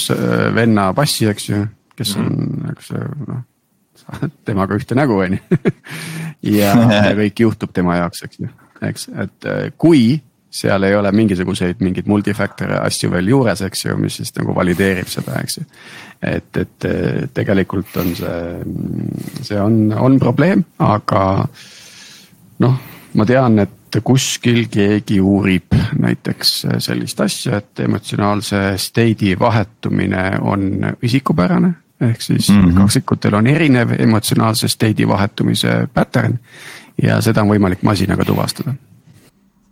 [0.58, 1.64] venna passi, eks ju,
[1.96, 2.76] kes on -hmm.
[2.76, 2.92] eks
[3.28, 3.46] noh
[4.48, 5.72] temaga ühte nägu, on ju.
[6.58, 6.74] ja
[7.18, 8.52] kõik juhtub tema jaoks, eks ju,
[8.88, 10.20] eks, et äh, kui
[10.52, 15.08] seal ei ole mingisuguseid mingeid multifactor asju veel juures, eks ju, mis siis nagu valideerib
[15.08, 15.64] seda, eks ju.
[16.28, 16.88] et, et
[17.32, 18.42] tegelikult on see,
[19.48, 21.22] see on, on probleem, aga
[22.60, 22.76] noh,
[23.16, 26.52] ma tean, et kuskil keegi uurib näiteks
[26.84, 30.68] sellist asja, et emotsionaalse state'i vahetumine on
[31.02, 31.72] isikupärane.
[32.02, 32.76] Ehk siis mm -hmm.
[32.76, 36.38] kaksikutel on erinev emotsionaalse state'i vahetumise pattern
[37.02, 38.74] ja seda on võimalik masinaga tuvastada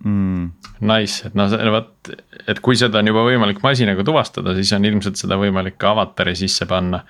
[0.04, 0.50] mm..
[0.80, 2.08] Nice, et noh, vot,
[2.48, 6.32] et kui seda on juba võimalik masinaga tuvastada, siis on ilmselt seda võimalik ka avatari
[6.36, 7.04] sisse panna.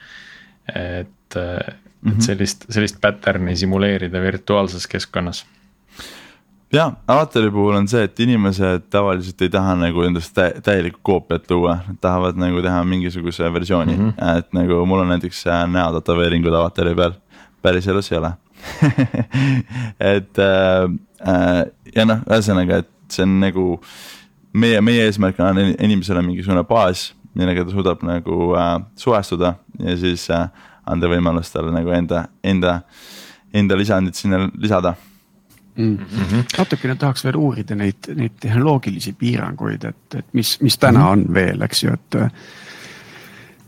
[0.74, 1.36] et
[2.00, 2.20] et mhm.
[2.24, 5.44] sellist, sellist pattern'i simuleerida virtuaalses keskkonnas
[6.72, 11.50] ja avatari puhul on see, et inimesed tavaliselt ei taha nagu endast tä täielikku koopiat
[11.50, 13.96] luua, nad tahavad nagu teha mingisuguse versiooni.
[13.96, 14.38] Mm, -hmm.
[14.38, 17.12] et nagu mul on näiteks äh, näotätoveeringud avatari peal,
[17.62, 18.32] päriselus ei ole.
[20.14, 20.84] Et äh,
[21.28, 23.80] äh, ja noh, ühesõnaga, et see on nagu
[24.52, 30.30] meie, meie eesmärk on inimesele mingisugune baas, millega ta suudab nagu äh, suhestuda ja siis
[30.30, 30.48] äh,
[30.86, 32.80] anda võimalus talle nagu enda, enda,
[33.54, 34.94] enda lisandit sinna lisada
[35.76, 36.44] mm -hmm..
[36.58, 41.12] natukene tahaks veel uurida neid, neid tehnoloogilisi piiranguid, et, et mis, mis täna mm -hmm.
[41.12, 42.14] on veel, eks ju, et.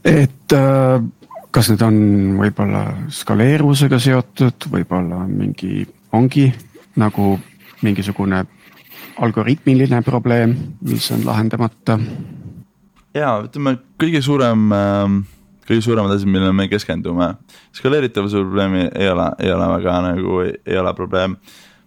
[0.05, 1.03] et äh,
[1.51, 1.97] kas need on
[2.39, 6.53] võib-olla skaleeruvusega seotud, võib-olla mingi, ongi
[6.97, 7.39] nagu
[7.83, 8.45] mingisugune
[9.19, 11.99] algoritmiline probleem, mis on lahendamata?
[13.15, 15.19] ja ütleme, kõige suurem, ähm,
[15.69, 17.35] kõige suuremad asjad, millele me keskendume,
[17.77, 21.37] skaleeritavuse probleemi ei ole, ei ole väga nagu, ei ole probleem.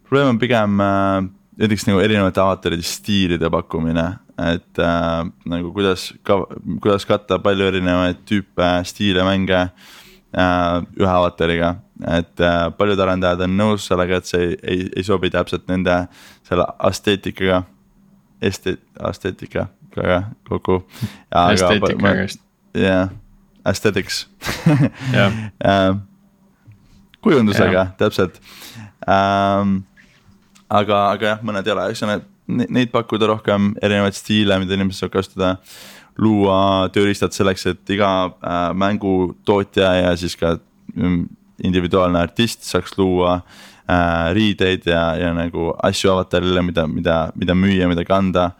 [0.07, 1.25] Probleem on pigem äh,
[1.57, 4.05] näiteks nagu erinevate avataride stiilide pakkumine,
[4.51, 6.41] et äh, nagu kuidas ka,
[6.83, 11.75] kuidas katta palju erinevaid tüüpe, stiile, mänge äh, ühe avatariga.
[12.11, 15.95] et äh, paljud arendajad on nõus sellega, et see ei, ei, ei sobi täpselt nende
[16.43, 17.61] selle esteetikaga,
[18.43, 18.77] este-,
[19.09, 20.81] esteetikaga kokku.
[21.53, 22.43] esteetikaga just.
[22.75, 23.15] jah,
[23.63, 24.25] aesthetics
[25.15, 25.31] yeah.
[27.23, 27.95] kujundusega yeah.
[27.97, 28.41] täpselt
[29.07, 29.79] um,
[30.69, 35.03] aga, aga jah, mõned ei ole, eks ole, neid pakkuda rohkem erinevaid stiile, mida inimesed
[35.03, 35.55] saavad kasutada.
[36.15, 40.53] luua tööriistad selleks, et iga äh, mängutootja ja siis ka
[40.95, 41.25] mm,
[41.67, 47.89] individuaalne artist saaks luua äh, riideid ja, ja nagu asju avatarile, mida, mida, mida müüa,
[47.91, 48.51] mida kanda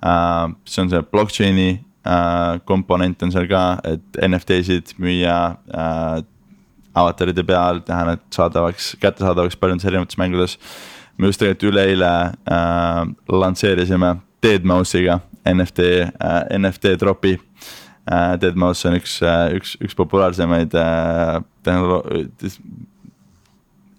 [0.00, 0.54] äh,.
[0.64, 1.68] see on see blockchain'i
[2.06, 5.36] äh, komponent on seal ka, et NFT-sid müüa
[5.68, 6.24] äh,
[6.94, 10.56] avataride peal, teha need saadavaks, kättesaadavaks paljudes erinevates mängudes
[11.18, 12.10] me just tegelikult üleeile
[12.48, 15.20] äh, lansseerisime Deadmausiga
[15.54, 17.40] NFT äh,, NFT dropi
[18.06, 18.40] äh,.
[18.40, 22.08] Deadmaus on üks äh,, üks, üks populaarsemaid äh, tehnoloog-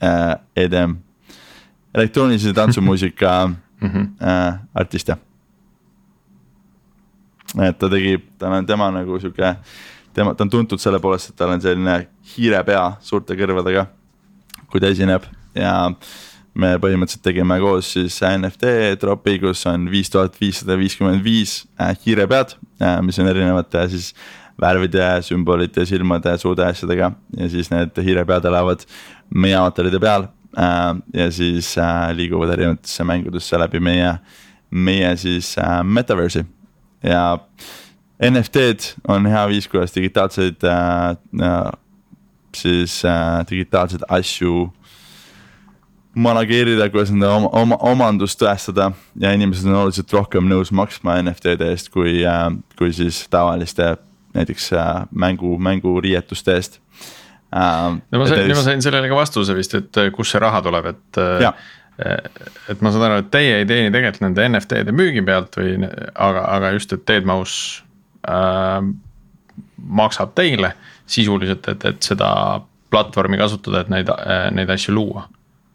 [0.03, 0.97] äh,, EDM,
[1.93, 3.51] elektroonilise tantsumuusika
[3.83, 4.27] -hmm.
[4.27, 5.17] äh, artiste.
[7.61, 9.55] et ta tegi, ta on, tema nagu sihuke,
[10.13, 13.85] tema, ta on tuntud selle poolest, et tal on selline hiirepea suurte kõrvadega,
[14.71, 15.95] kui ta esineb ja äh,
[16.59, 21.95] me põhimõtteliselt tegime koos siis NFT tropi, kus on viis tuhat viissada viiskümmend viis äh,
[22.05, 24.11] hiirepead, äh, mis on erinevate siis
[24.61, 28.85] värvide, sümbolite, silmade, suude asjadega ja siis need hiirepead elavad
[29.33, 30.27] meie avataride peal.
[30.53, 31.73] Äh, ja siis
[32.13, 34.13] liiguvad erinevatesse mängudesse läbi meie,
[34.69, 36.45] meie siis metaverse'i
[37.03, 37.23] ja
[38.23, 40.61] NFT-d on hea viis, kuidas digitaalseid
[42.55, 43.01] siis
[43.49, 44.69] digitaalseid asju
[46.15, 48.91] manageerida, kuidas enda oma, oma, omandust tõestada.
[49.19, 52.47] Ja inimesed on oluliselt rohkem nõus maksma NFT-de eest, kui äh,,
[52.79, 53.95] kui siis tavaliste
[54.37, 56.79] näiteks äh, mängu, mänguriietuste eest.
[57.53, 57.95] Äh,.
[57.97, 61.23] no ma sain, ma sain sellele ka vastuse vist, et kust see raha tuleb, et
[62.03, 66.45] et ma saan aru, et teie ei teeni tegelikult nende NFT-de müügi pealt või, aga,
[66.55, 67.55] aga just, et Deadmaus
[68.29, 68.79] äh,
[69.77, 70.73] maksab teile
[71.09, 72.29] sisuliselt, et, et seda
[72.93, 74.09] platvormi kasutada, et neid,
[74.53, 75.27] neid asju luua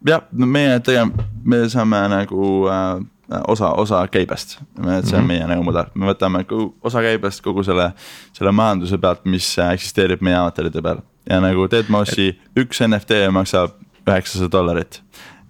[0.07, 3.01] jah, no meie tegeme, me saame nagu äh,
[3.47, 5.27] osa, osa käibest, see on mm -hmm.
[5.27, 6.45] meie nagu mudel, me võtame
[6.83, 7.91] osa käibest kogu selle,
[8.33, 11.01] selle majanduse pealt, mis eksisteerib meie avataride peal.
[11.29, 13.71] ja nagu Deadmausi üks NFT maksab
[14.07, 15.01] üheksasada dollarit.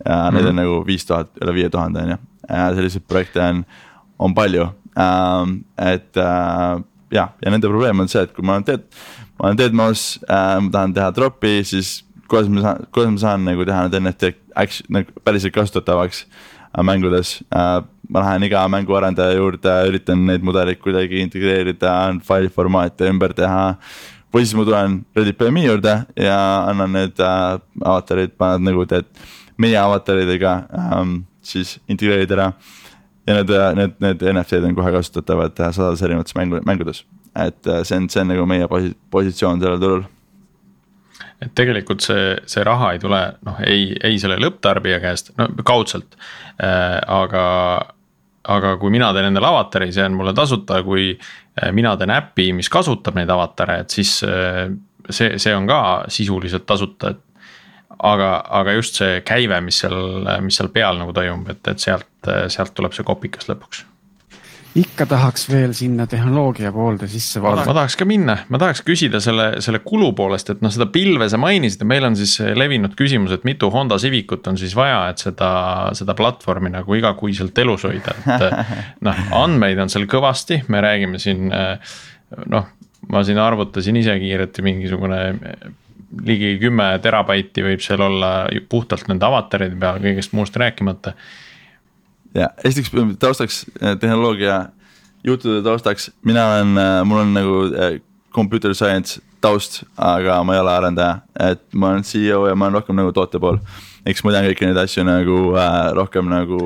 [0.06, 0.34] ja mm -hmm.
[0.34, 0.62] neid on mhm.
[0.62, 2.18] nagu viis tuhat, üle viie tuhande on ju,
[2.50, 3.66] ja selliseid projekte on,
[4.20, 4.68] on palju
[5.00, 5.64] ähm,.
[5.78, 8.82] et äh, jah, ja nende probleem on see, et kui ma olen Dead,
[9.40, 13.46] ma olen Deadmaus äh,, ma tahan teha drop'i, siis kuidas ma saan, kuidas ma saan
[13.48, 17.82] nagu teha need NFT action nagu päriselt kasutatavaks äh, mängudes äh,.
[18.10, 21.92] ma lähen iga mänguarendaja juurde, üritan neid mudeleid kuidagi integreerida,
[22.26, 23.76] faili formaate ümber teha.
[24.34, 29.10] või siis ma tulen Reddit PM-i juurde ja annan need äh, avatarid, panen nagu teed
[29.58, 32.52] meie avataridega ähm, siis integreerida ära
[33.28, 37.06] ja need, need, need NFT-d on kohe kasutatavad sadades erinevates mängu, mängudes.
[37.36, 40.08] et äh, see on, see on nagu meie posi-, positsioon sellel turul
[41.40, 46.18] et tegelikult see, see raha ei tule noh, ei, ei selle lõpptarbija käest, no kaudselt
[46.60, 47.46] äh,, aga.
[48.50, 52.50] aga kui mina teen endale avatari, see on mulle tasuta, kui äh, mina teen äpi,
[52.58, 54.68] mis kasutab neid avatare, et siis äh,
[55.10, 55.82] see, see on ka
[56.12, 57.26] sisuliselt tasuta, et.
[58.00, 58.32] aga,
[58.62, 62.74] aga just see käive, mis seal, mis seal peal nagu toimub, et, et sealt, sealt
[62.76, 63.89] tuleb see kopikas lõpuks
[64.78, 67.66] ikka tahaks veel sinna tehnoloogia poolde sisse vaadata.
[67.72, 71.26] ma tahaks ka minna, ma tahaks küsida selle, selle kulu poolest, et noh, seda pilve
[71.32, 75.02] sa mainisid ja meil on siis levinud küsimus, et mitu Honda Civicut on siis vaja,
[75.10, 75.50] et seda,
[75.98, 78.48] seda platvormi nagu igakuiselt elus hoida, et.
[79.06, 82.72] noh, andmeid on seal kõvasti, me räägime siin noh,
[83.10, 85.22] ma siin arvutasin ise kiirelt mingisugune
[86.26, 88.32] ligi kümme terabaiti võib seal olla
[88.70, 91.14] puhtalt nende avataride peal, kõigest muust rääkimata
[92.36, 94.66] ja esiteks taustaks äh, tehnoloogia
[95.24, 98.00] juttude taustaks, mina olen, äh, mul on nagu äh,
[98.36, 102.80] computer science taust, aga ma ei ole arendaja, et ma olen CEO ja ma olen
[102.80, 103.60] rohkem nagu toote pool.
[104.08, 106.60] eks ma tean kõiki neid asju nagu äh, rohkem nagu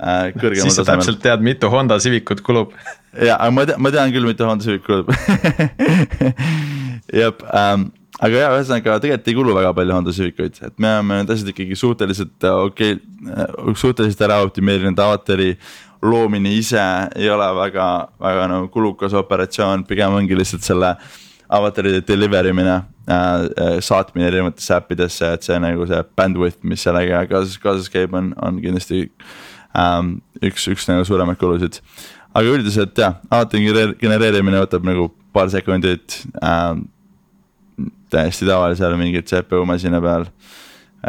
[0.00, 0.64] äh, kõrgemal tasemel.
[0.64, 2.74] siis sa täpselt tead, mitu Honda Civicut kulub.
[3.14, 5.12] ja, aga ma tean, ma tean küll, mitu Honda Civic kulub
[7.20, 7.90] jep ähm,,
[8.20, 11.52] aga jaa, ühesõnaga tegelikult ei kulu väga palju Honda Civicuid, et me oleme need asjad
[11.54, 15.54] ikkagi suhteliselt äh, okei okay,, äh, suhteliselt ära optimeerinud, avatari
[16.04, 16.82] loomine ise
[17.16, 17.88] ei ole väga,
[18.20, 20.94] väga nagu kulukas operatsioon, pigem ongi lihtsalt selle
[21.50, 27.24] avataride deliver imine äh, äh,, saatmine erinevatesse äppidesse, et see nagu see bandwidth, mis sellega
[27.30, 29.06] kaasas, kaasas käib, on, on kindlasti
[29.76, 31.80] ähm, üks, üks nagu suuremaid kulusid.
[32.36, 36.86] aga üldiselt jah, avatari genereerimine võtab nagu paar sekundit ähm,
[38.10, 40.26] täiesti tavalisel mingi CPU masina peal.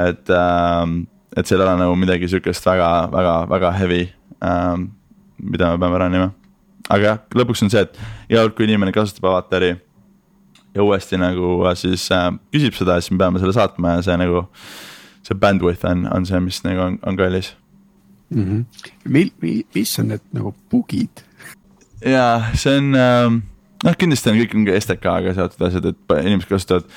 [0.07, 1.03] et ähm,,
[1.35, 4.01] et seal ei ole nagu midagi sihukest väga, väga, väga heavy
[4.43, 4.89] ähm,,
[5.41, 6.29] mida me peame run ima.
[6.89, 7.97] aga jah, lõpuks on see, et
[8.29, 9.75] iga kord, kui inimene kasutab avatari
[10.75, 14.17] ja uuesti nagu äh, siis äh, küsib seda, siis me peame selle saatma ja see
[14.21, 14.47] nagu.
[15.21, 17.51] see bandwidth on, on see, mis nagu on, on kallis
[18.31, 18.43] mm.
[18.43, 18.87] -hmm.
[19.05, 21.23] mil-, mil-, mis on need nagu bugid?
[22.05, 23.41] ja see on ähm,
[23.85, 26.87] noh, kindlasti on kõik ka STK-ga seotud asjad, et inimesed kasutavad.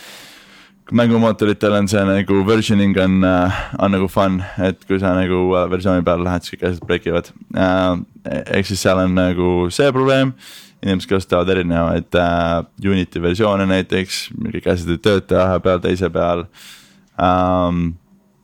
[0.92, 5.64] mängumootoritel on see nagu versioning on, äh, on nagu fun, et kui sa nagu uh,
[5.70, 8.04] versiooni peale lähed, siis kõik asjad break ivad uh,.
[8.52, 10.34] ehk siis seal on nagu see probleem
[10.84, 16.44] inimesed kasutavad erinevaid uh, Unity versioone näiteks, kõik asjad ei tööta ühe peal, teise peal
[17.16, 17.94] um,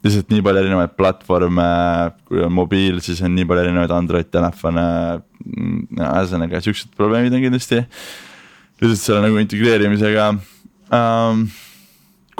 [0.00, 1.68] lihtsalt nii palju erinevaid platvorme,
[2.24, 4.86] kui on mobiil, siis on nii palju erinevaid Android telefone.
[5.44, 7.84] Mm, ühesõnaga siuksed probleemid on kindlasti
[8.80, 11.48] lihtsalt selle nagu integreerimisega um,.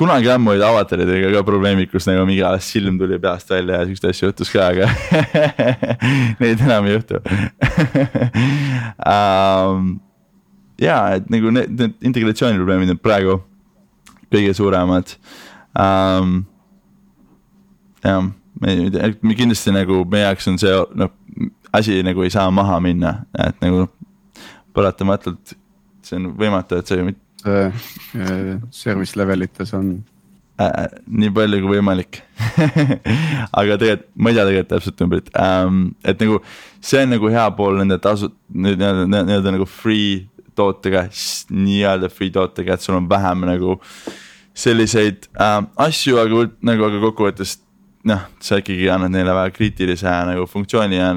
[0.01, 4.14] kunagi ammu olid avataridega ka probleemid, kus nagu mingi silm tuli peast välja ja siukseid
[4.14, 4.88] asju juhtus ka, aga
[6.41, 7.20] neid enam ei juhtu
[9.14, 9.93] um,
[10.80, 13.36] ja et nagu need, need integratsiooniprobleemid on praegu
[14.32, 15.12] kõige suuremad
[15.76, 16.41] um,.
[18.01, 18.24] jah,
[18.64, 18.76] me,
[19.20, 21.12] me kindlasti nagu meie jaoks on see noh,
[21.76, 23.84] asi nagu ei saa maha minna, et nagu
[24.74, 25.60] paratamatult
[26.07, 27.14] see on võimatu, et see
[27.48, 27.72] äh,.
[28.70, 29.92] Service level ites on
[30.61, 30.88] äh,.
[31.07, 32.20] nii palju kui võimalik
[33.61, 36.40] aga tegelikult, ma ei tea tegelikult täpset numbrit ähm,, et nagu
[36.80, 40.26] see on nagu hea pool nende tasu, nii-öelda, nii-öelda nagu free
[40.59, 41.07] tootega,
[41.55, 43.78] nii-öelda free tootega, et sul on vähem nagu
[44.61, 47.57] selliseid ähm, asju, aga nagu, aga kokkuvõttes
[48.09, 51.12] noh, sa ikkagi annad neile väga kriitilise nagu funktsiooni ja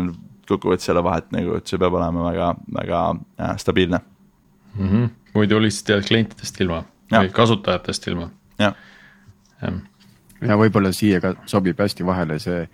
[0.49, 4.03] kokkuvõttes ei ole vahet nagu, et see peab olema väga, väga äh, stabiilne
[4.77, 4.89] mm.
[4.89, 5.09] -hmm.
[5.33, 7.21] muidu lihtsalt jääd klientidest ilma ja.
[7.21, 8.29] või kasutajatest ilma.
[8.59, 8.75] jah.
[10.41, 12.67] ja võib-olla siia ka sobib hästi vahele see,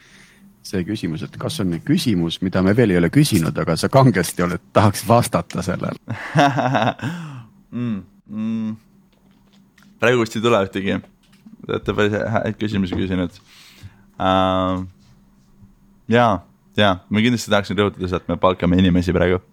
[0.66, 4.44] see küsimus, et kas on küsimus, mida me veel ei ole küsinud, aga sa kangesti
[4.46, 6.00] oled, tahaks vastata sellele
[7.72, 8.02] mm,.
[8.30, 8.76] Mm.
[10.00, 11.00] praegu vist ei tule ühtegi,
[11.66, 13.40] te olete päris häid küsimusi küsinud
[14.20, 14.86] uh,.
[16.08, 16.28] ja,
[16.78, 19.44] ja ma kindlasti tahaksin rõhutada seda, et me palkame inimesi praegu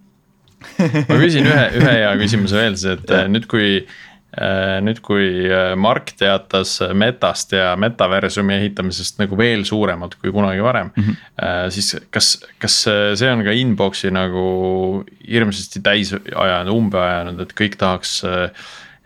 [1.08, 3.24] ma küsin ühe, ühe hea küsimuse veel siis, et ja.
[3.30, 10.16] nüüd, kui äh, nüüd, kui äh, Mark teatas Metast ja metaversumi ehitamisest nagu veel suuremalt
[10.20, 11.04] kui kunagi varem mm.
[11.04, 11.70] -hmm.
[11.76, 12.32] siis kas,
[12.62, 12.80] kas
[13.20, 18.20] see on ka inbox'i nagu hirmsasti täis ajanud, umbe ajanud, et kõik tahaks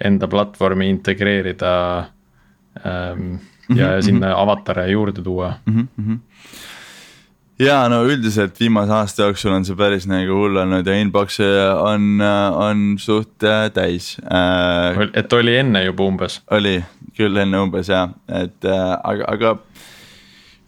[0.01, 1.75] enda platvormi integreerida
[2.87, 3.39] ähm,.
[3.71, 4.03] ja mm -hmm.
[4.03, 5.89] sinna avatare juurde tuua mm.
[5.99, 6.19] -hmm
[7.61, 12.23] ja no üldiselt viimase aasta jooksul on see päris nagu hull olnud ja inbox'e on,
[12.57, 15.11] on suht äh, täis äh,.
[15.15, 16.41] et oli enne juba umbes?
[16.51, 16.79] oli
[17.17, 19.53] küll enne umbes jah, et äh, aga, aga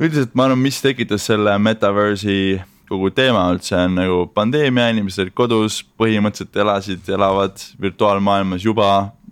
[0.03, 2.61] üldiselt ma arvan, mis tekitas selle metaverse'i
[2.93, 8.91] kogu teema üldse on nagu pandeemia, inimesed olid kodus, põhimõtteliselt elasid, elavad virtuaalmaailmas juba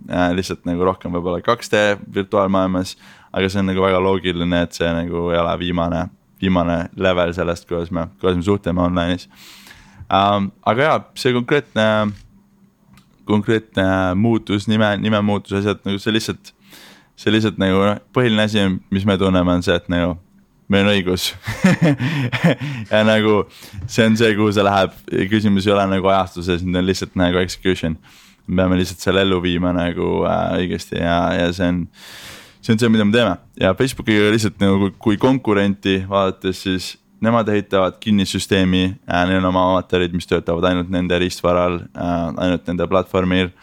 [0.09, 0.31] äh,.
[0.37, 1.83] lihtsalt nagu rohkem võib-olla 2D
[2.15, 2.95] virtuaalmaailmas,
[3.31, 6.07] aga see on nagu väga loogiline, et see nagu ei ole viimane,
[6.41, 9.27] viimane level sellest, kuidas me, kuidas me suhtleme online'is
[10.11, 10.51] ähm,.
[10.65, 11.85] aga jaa, see konkreetne,
[13.25, 13.85] konkreetne
[14.15, 16.53] muutus, nime, nimemuutus, asjad nagu see lihtsalt
[17.21, 20.15] see lihtsalt nagu noh, põhiline asi, mis me tunneme, on see, et nagu
[20.71, 21.31] meil on õigus
[22.93, 23.41] ja nagu
[23.91, 24.95] see on see, kuhu see läheb,
[25.31, 27.97] küsimus ei ole nagu ajastuses, nüüd on lihtsalt nagu execution.
[28.47, 31.83] me peame lihtsalt selle ellu viima nagu äh, õigesti ja, ja see on,
[32.61, 36.91] see on see, mida me teeme ja Facebookiga lihtsalt nagu kui, konkurenti vaadates, siis
[37.21, 42.67] nemad ehitavad kinnissüsteemi äh,, neil on oma avatarid, mis töötavad ainult nende riistvaral äh,, ainult
[42.69, 43.53] nende platvormil.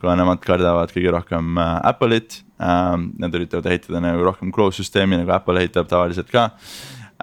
[0.00, 3.10] kuna nemad kardavad kõige rohkem äh, Apple'it ähm,.
[3.20, 6.50] Nad üritavad ehitada nagu rohkem close süsteemi nagu Apple ehitab tavaliselt ka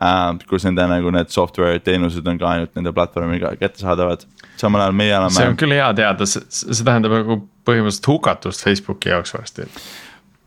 [0.01, 0.47] äh,.
[0.49, 5.15] kus nende nagu need software teenused on ka ainult nende platvormil kättesaadavad, samal ajal meie
[5.17, 5.39] oleme.
[5.39, 9.71] see on küll hea teada, see tähendab nagu põhimõtteliselt hukatust Facebooki jaoks varsti.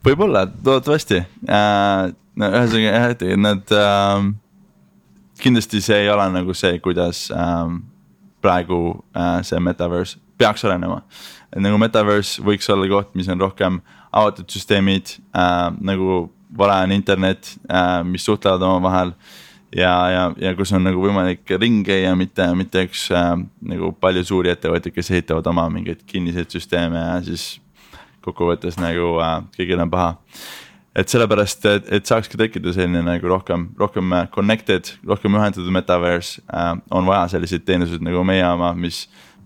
[0.06, 4.30] Võib-olla, loodetavasti äh,, ühesõnaga jah, et nad äh,
[5.40, 7.76] kindlasti see ei ole nagu see, kuidas äh,
[8.44, 8.80] praegu
[9.16, 11.02] äh, see metaverse peaks arenema.
[11.52, 13.80] et nagu metaverse võiks olla koht, mis on rohkem
[14.10, 16.24] avatud süsteemid äh, nagu
[16.56, 19.12] vara on internet äh,, mis suhtlevad omavahel.
[19.76, 24.24] ja, ja, ja kus on nagu võimalik ringi käia, mitte, mitte üks äh, nagu palju
[24.26, 27.60] suuri ettevõtteid, kes ehitavad oma mingeid kinniseid süsteeme ja siis
[28.24, 30.16] kokkuvõttes nagu äh, kõigil on paha
[30.96, 36.74] et sellepärast, et, saakski tekkida selline nagu rohkem, rohkem connected, rohkem ühendatud metaverse äh,.
[36.90, 39.04] on vaja selliseid teenuseid nagu meie oma, mis,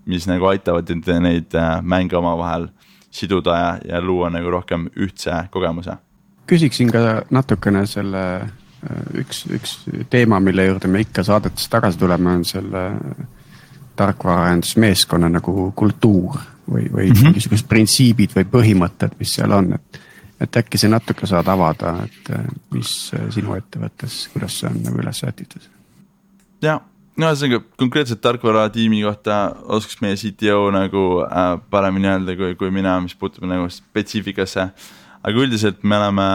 [0.08, 2.68] mis nagu aitavad neid äh, mänge omavahel
[3.14, 5.98] siduda ja, ja luua nagu rohkem ühtse kogemuse.
[6.46, 9.78] küsiksin ka natukene selle äh, üks, üks
[10.10, 12.88] teema, mille juurde me ikka saadetes tagasi tuleme, on selle
[13.96, 17.28] tarkvaraarendusmeeskonna nagu kultuur või, või mm -hmm.
[17.28, 20.00] mingisugused printsiibid või põhimõtted, mis seal on, et.
[20.40, 24.82] et äkki sa natuke saad avada, et äh, mis äh, sinu ettevõttes, kuidas see on
[24.82, 25.70] nagu üles sätitud?
[26.62, 26.80] ja
[27.16, 32.98] no ühesõnaga konkreetselt tarkvaratiimi kohta oskaks meie CTO nagu äh, paremini öelda kui, kui mina,
[33.00, 34.68] mis puutub nagu spetsiifikasse.
[35.22, 36.28] aga üldiselt me oleme,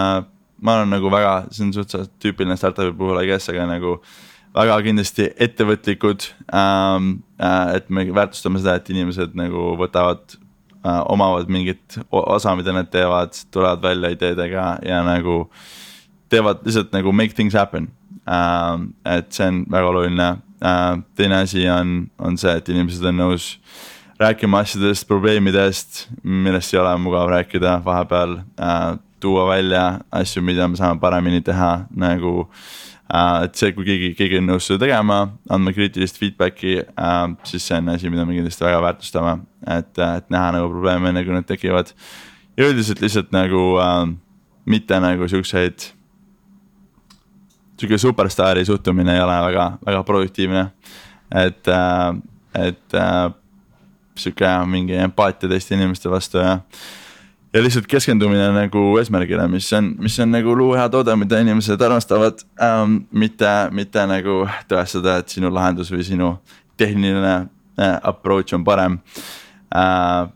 [0.62, 4.00] ma olen nagu väga, see on suhteliselt tüüpiline startup'i puhul, I guess, aga nagu
[4.56, 7.18] väga kindlasti ettevõtlikud ähm,.
[7.40, 10.34] Äh, et me väärtustame seda, et inimesed nagu võtavad
[10.84, 15.46] äh,, omavad mingit osa, mida nad teevad, tulevad välja ideedega ja nagu
[16.30, 17.88] teevad lihtsalt nagu make things happen
[18.28, 18.92] ähm,.
[19.06, 20.28] et see on väga oluline
[20.60, 21.00] äh,.
[21.16, 23.54] teine asi on, on see, et inimesed on nõus
[24.20, 28.98] rääkima asjadest, probleemidest, millest ei ole mugav rääkida vahepeal äh,.
[29.20, 32.89] tuua välja asju, mida me saame paremini teha, nagu äh,.
[33.10, 37.80] Et see, kui keegi, keegi on nõus seda tegema, andma kriitilist feedback'i äh,, siis see
[37.82, 39.40] on asi, mida me kindlasti väga väärtustame.
[39.68, 41.94] et, et näha nagu probleeme enne, kui need tekivad.
[42.58, 44.04] ja üldiselt lihtsalt nagu äh,
[44.70, 45.90] mitte nagu siukseid
[47.80, 50.72] sihuke superstaari suhtumine ei ole väga, väga produktiivne.
[51.32, 52.16] et, äh,
[52.68, 53.34] et äh,
[54.16, 56.60] sihuke mingi empaatia teiste inimeste vastu ja.
[57.54, 61.82] Ja lihtsalt keskendumine nagu eesmärgile, mis on, mis on nagu luua hea toode, mida inimesed
[61.82, 63.00] armastavad ähm,.
[63.12, 66.34] mitte, mitte nagu tõestada, et sinu lahendus või sinu
[66.78, 69.00] tehniline äh, approach on parem
[69.76, 70.28] äh,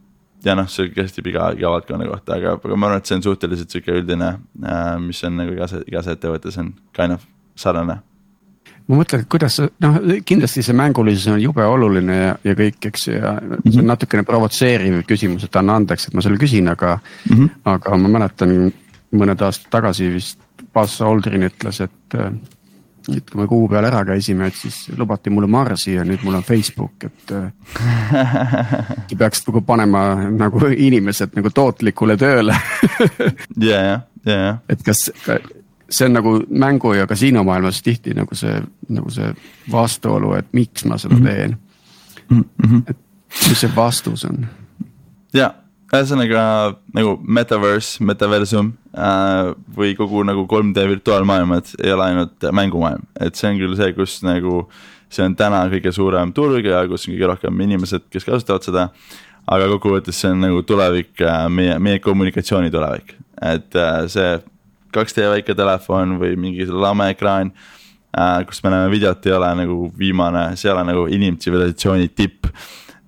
[0.44, 3.28] ja noh, see kehtib iga, iga valdkonna kohta, aga, aga ma arvan, et see on
[3.30, 4.34] suhteliselt sihuke üldine
[4.64, 8.02] äh,, mis on nagu igas, igas ettevõttes on kind of sarnane
[8.88, 13.08] ma mõtlen, et kuidas noh, kindlasti see mängulisus on jube oluline ja, ja kõik, eks
[13.08, 13.72] ja mm -hmm.
[13.72, 17.38] see on natukene provotseeriv küsimus, et anna andeks, et ma selle küsin, aga mm.
[17.38, 17.50] -hmm.
[17.76, 18.74] aga ma mäletan
[19.14, 20.40] mõned aastad tagasi vist
[20.74, 22.16] Buzz Aldrin ütles, et.
[23.16, 26.36] et kui me kuu peal ära käisime, et siis lubati mulle Marsi ja nüüd mul
[26.36, 27.34] on Facebook, et
[29.20, 32.56] peaks nagu panema nagu inimesed nagu tootlikule tööle
[33.58, 34.58] ja, ja, ja, ja.
[34.70, 35.12] et kas
[35.94, 39.30] see on nagu mängu ja kasiinomaailmas tihti nagu see, nagu see
[39.72, 41.26] vastuolu, et miks ma seda mhm.
[41.26, 41.58] teen
[42.30, 42.46] mm.
[42.68, 42.84] -hmm.
[42.90, 42.98] et
[43.50, 44.46] mis see vastus on?
[45.34, 45.54] ja,
[45.94, 46.44] ühesõnaga
[46.96, 53.52] nagu metaverse, metaversum äh, või kogu nagu 3D virtuaalmaailmad ei ole ainult mängumaailm, et see
[53.52, 54.68] on küll see, kus nagu.
[55.14, 58.90] see on täna kõige suurem turg ja kus on kõige rohkem inimesed, kes kasutavad seda.
[59.48, 64.40] aga kokkuvõttes see on nagu tulevik, äh, meie, meie kommunikatsiooni tulevik, et äh, see
[64.94, 67.52] 2D väike telefon või mingi lameekraan
[68.18, 68.46] äh,.
[68.48, 72.50] kus me näeme videot, ei ole nagu viimane, see ei ole nagu inimtsivilisatsiooni tipp.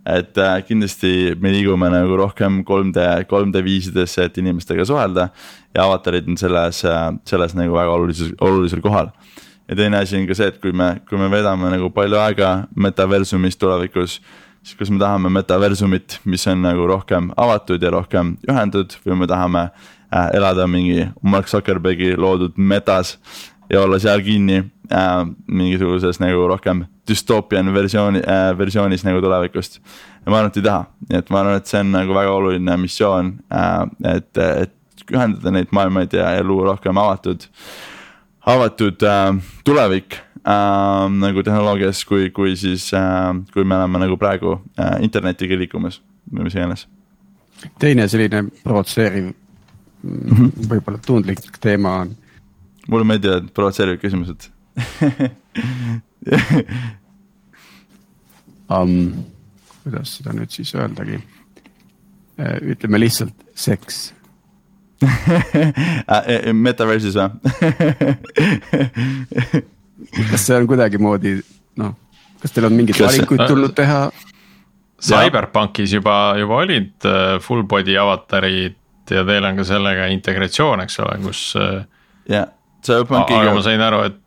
[0.05, 5.29] et äh, kindlasti me liigume nagu rohkem 3D, 3D viisidesse, et inimestega suhelda.
[5.75, 9.11] ja avatarid on selles äh,, selles nagu väga olulises, olulisel kohal.
[9.69, 12.55] ja teine asi on ka see, et kui me, kui me veedame nagu palju aega
[12.75, 14.21] metaversumis tulevikus
[14.65, 19.27] siis kas me tahame metaversumit, mis on nagu rohkem avatud ja rohkem ühendatud või me
[19.29, 19.67] tahame
[20.15, 23.17] äh, elada mingi Mark Zuckerbergi loodud metas
[23.69, 24.57] ja olla seal kinni
[24.91, 29.79] äh, mingisuguses nagu rohkem düstoopian versiooni äh,, versioonis nagu tulevikust.
[30.25, 32.31] ja ma arvan, et ei taha, nii et ma arvan, et see on nagu väga
[32.33, 37.45] oluline missioon äh,, et, et ühendada neid maailmaid ja, ja luua rohkem avatud,
[38.55, 39.29] avatud äh,
[39.67, 45.57] tulevik äh, nagu tehnoloogias, kui, kui siis äh,, kui me oleme nagu praegu äh, internetiga
[45.59, 46.01] liikumas
[46.31, 46.87] või mis iganes.
[47.79, 49.33] teine selline provotseeriv
[50.69, 52.15] võib-olla tundlik teema on.
[52.87, 54.49] mulle meeldivad provotseerivad küsimused
[58.69, 59.13] um,.
[59.83, 61.21] kuidas seda nüüd siis öeldagi?
[62.41, 64.13] Äh, ütleme lihtsalt seks
[65.03, 65.27] äh,
[66.17, 67.29] äh, Metaverse'is või
[70.31, 71.37] kas see on kuidagimoodi
[71.79, 71.93] noh,
[72.41, 74.01] kas teil on mingeid valikuid tulnud teha?
[75.05, 78.75] CyberPunkis juba, juba olid äh, full body avatarid
[79.11, 81.41] ja teil on ka sellega integratsioon, eks ole, kus.
[81.59, 81.81] Äh,
[82.29, 82.47] jah,
[82.85, 83.41] CyberPunkiga.
[83.41, 84.21] aga ma sain aru, et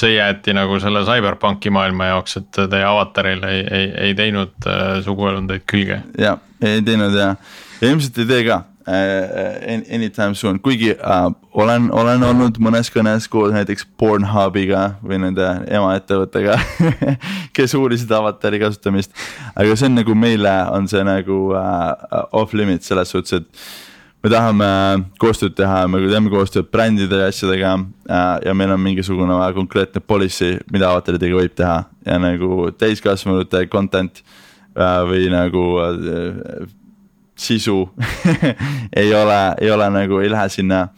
[0.00, 4.98] see jäeti nagu selle CyberPunki maailma jaoks, et teie avataril ei, ei, ei teinud äh,
[5.04, 6.02] suguelundeid külge.
[6.18, 7.34] ja, ei teinud ja,
[7.80, 13.28] ja ilmselt ei tee ka uh, anytime soon, kuigi uh, olen, olen olnud mõnes kõnes
[13.30, 16.56] koos näiteks Pornhubiga või nende emaettevõttega
[17.56, 19.14] kes uurisid avatari kasutamist.
[19.54, 23.89] aga see on nagu meile on see nagu uh, off limit selles suhtes, et
[24.20, 24.68] me tahame
[25.20, 30.58] koostööd teha, me teeme koostööd brändide ja asjadega äh, ja meil on mingisugune konkreetne policy,
[30.72, 34.22] mida avataridega võib teha ja nagu täiskasvanute content
[34.76, 36.68] äh, või nagu äh,
[37.40, 37.78] sisu
[39.00, 40.88] ei ole, ei ole nagu, ei lähe sinna,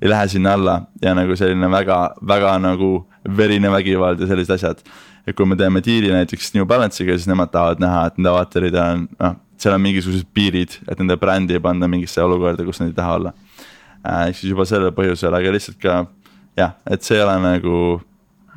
[0.00, 2.94] ei lähe sinna alla ja nagu selline väga, väga nagu
[3.36, 4.80] verine vägivald ja sellised asjad.
[5.26, 8.78] Et kui me teeme diili näiteks New Balance'iga, siis nemad tahavad näha, et nende avatarid
[8.82, 12.90] on noh, seal on mingisugused piirid, et nende brändi ei panda mingisse olukorda, kus nad
[12.90, 13.34] ei taha olla
[14.02, 14.28] äh,.
[14.28, 16.00] ehk siis juba sellel põhjusel, aga lihtsalt ka
[16.58, 17.76] jah, et see ei ole nagu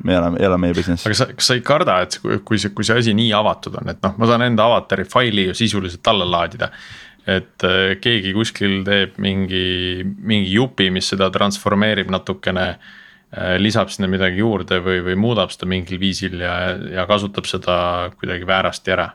[0.04, 1.06] me ei ole, ei ole meie business.
[1.06, 3.94] aga sa, kas sa ei karda, et kui see, kui see asi nii avatud on,
[3.94, 6.72] et noh, ma saan enda avatari faili ju sisuliselt alla laadida
[7.26, 12.68] et äh, keegi kuskil teeb mingi, mingi jupi, mis seda transformeerib natukene.
[13.34, 17.78] Äh, lisab sinna midagi juurde või, või muudab seda mingil viisil ja, ja kasutab seda
[18.20, 19.08] kuidagi väärasti ära.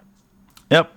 [0.67, 0.89] jah,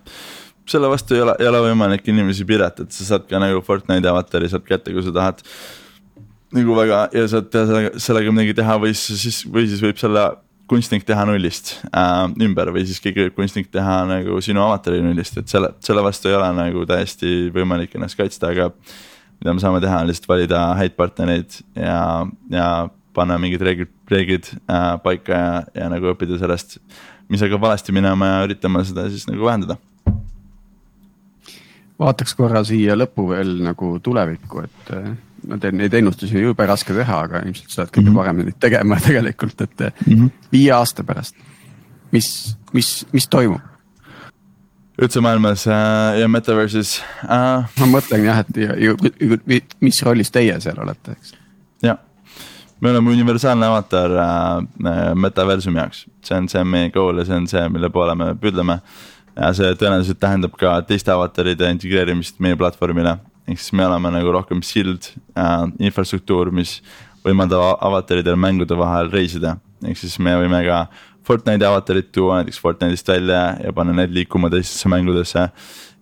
[0.67, 4.11] selle vastu ei ole, ei ole võimalik inimesi piirata, et sa saad ka nagu Fortnite'i
[4.11, 5.39] avatari saad kätte, kui sa tahad.
[6.57, 10.25] nagu väga ja saad teha sellega, sellega midagi teha või siis, või siis võib selle
[10.67, 15.39] kunstnik teha nullist äh, ümber või siis keegi võib kunstnik teha nagu sinu avatari nullist,
[15.39, 18.73] et selle, selle vastu ei ole nagu täiesti võimalik ennast kaitsta, aga.
[19.39, 22.69] mida me saame teha, on lihtsalt valida häid partnereid ja, ja
[23.15, 25.51] panna mingid reeglid, reeglid äh, paika ja,
[25.81, 26.79] ja nagu õppida sellest.
[27.29, 29.77] mis hakkab valesti minema ja üritama seda siis nagu vähendada.
[31.99, 34.91] vaataks korra siia lõppu veel nagu tulevikku, et
[35.47, 38.19] no teil neid ennustusi on jube raske teha, aga ilmselt sa oled kõige mm -hmm.
[38.21, 40.31] parem neid tegema tegelikult, et mm -hmm.
[40.51, 41.35] viie aasta pärast,
[42.11, 43.61] mis, mis, mis toimub?
[45.01, 47.65] üldse maailmas äh, ja metaverse'is äh..
[47.79, 48.93] ma mõtlen jah, et ja, ja,
[49.81, 51.33] mis rollis teie seal olete, eks.
[51.83, 51.99] jah,
[52.81, 57.37] me oleme universaalne avatar äh, metaversumi jaoks, see on, see on meie goal ja see
[57.37, 58.79] on see, mille poole me püüdleme.
[59.35, 63.17] ja see tõenäoliselt tähendab ka teiste avataride integreerimist meie platvormile
[63.47, 66.79] ehk siis me oleme nagu rohkem sild äh,, infrastruktuur, mis
[67.25, 69.57] võimaldab avataridel mängude vahel reisida.
[69.85, 70.85] ehk siis me võime ka
[71.25, 75.49] Fortnite'i avatarid tuua näiteks Fortnite'ist välja ja panna need liikuma teistesse mängudesse.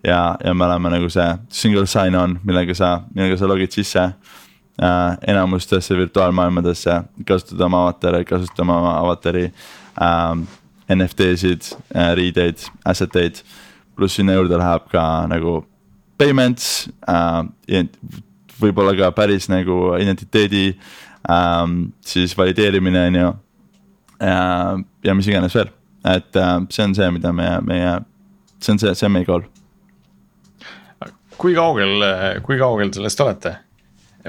[0.04, 4.42] ja, ja me oleme nagu see single sign-on, millega sa, millega sa logid sisse äh,
[5.28, 9.46] enamustesse virtuaalmaailmadesse, kasutada oma avatari, kasutama oma avatari
[10.02, 10.60] äh,.
[10.90, 11.62] NFT-sid
[11.96, 13.38] äh,, riideid, asset eid,
[13.96, 15.62] pluss sinna juurde läheb ka nagu
[16.20, 17.86] payments äh,,
[18.60, 21.64] võib-olla ka päris nagu identiteedi äh,
[22.06, 23.32] siis valideerimine, on ju.
[25.04, 25.72] ja mis iganes veel,
[26.04, 27.98] et äh, see on see, mida meie, meie,
[28.60, 29.48] see on see, see on meie goal.
[31.38, 32.04] kui kaugel,
[32.44, 33.56] kui kaugel sellest olete?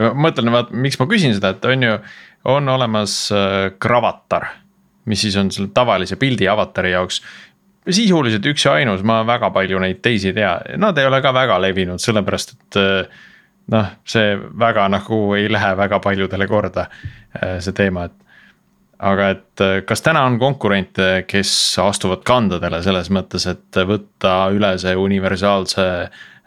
[0.00, 1.96] Ma mõtlen, vaat miks ma küsin seda, et on ju,
[2.54, 4.50] on olemas äh, Gravatar
[5.04, 7.20] mis siis on selle tavalise pildi avatari jaoks
[7.90, 11.34] sisuliselt üks ja ainus, ma väga palju neid teisi ei tea, nad ei ole ka
[11.36, 13.22] väga levinud, sellepärast et eh,
[13.74, 16.86] noh, see väga nagu ei lähe väga paljudele korda,
[17.36, 18.20] eh, see teema, et.
[19.04, 21.50] aga et kas täna on konkurente, kes
[21.82, 25.88] astuvad kandadele selles mõttes, et võtta üle see universaalse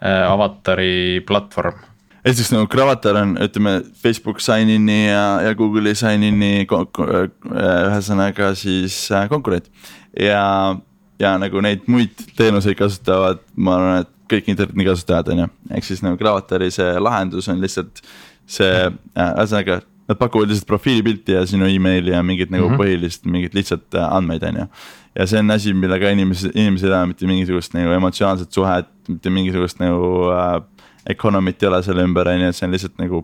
[0.02, 1.87] avatari platvorm?
[2.24, 9.70] Esiteks nagu Gravatar on, ütleme Facebook sign-in'i ja, ja Google'i sign-in'i ühesõnaga siis äh, konkurent.
[10.18, 10.76] ja,
[11.20, 15.86] ja nagu neid muid teenuseid kasutavad, ma arvan, et kõik interneti kasutajad on ju, ehk
[15.86, 18.02] siis nagu Gravatari see lahendus on lihtsalt
[18.48, 22.80] see äh,, ühesõnaga Nad pakuvad lihtsalt profiilipilti ja sinu emaili ja mingit nagu mm -hmm.
[22.80, 24.66] põhilist mingit lihtsat äh, andmeid, on ju.
[25.14, 29.30] ja see on asi, millega inimesed, inimesed ei ole mitte mingisugust nagu emotsionaalset suhet, mitte
[29.30, 30.62] mingisugust nagu äh,
[31.08, 33.22] economy't ei ole selle ümber, on ju, et see on lihtsalt nagu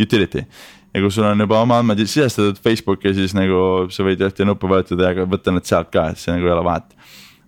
[0.00, 0.44] utility.
[0.94, 4.68] ja kui sul on juba oma andmed sisestatud Facebooki, siis nagu sa võid ühte nuppu
[4.70, 6.96] vajutada ja võtta need sealt ka, et see nagu ei ole vahet.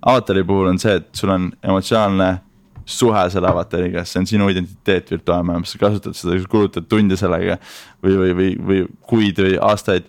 [0.03, 2.29] avatari puhul on see, et sul on emotsionaalne
[2.89, 7.59] suhe selle avatariga, see on sinu identiteet virtuaalmaailmas, sa kasutad seda, sa kulutad tunde sellega.
[8.05, 10.09] või, või, või, või kuid või aastaid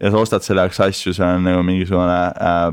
[0.00, 2.70] ja sa ostad selle jaoks asju, see on nagu mingisugune äh,,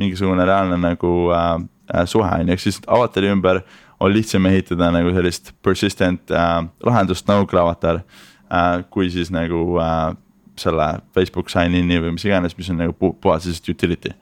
[0.00, 1.54] mingisugune reaalne nagu äh,
[1.94, 3.62] äh suhe on ju, ehk siis avatari ümber
[4.02, 8.82] on lihtsam ehitada nagu sellist persistent äh, lahendust nagu Gravatar äh,.
[8.90, 10.10] kui siis nagu äh,
[10.58, 14.12] selle Facebook sign-in'i või mis iganes, mis on nagu pu puhas lihtsalt utility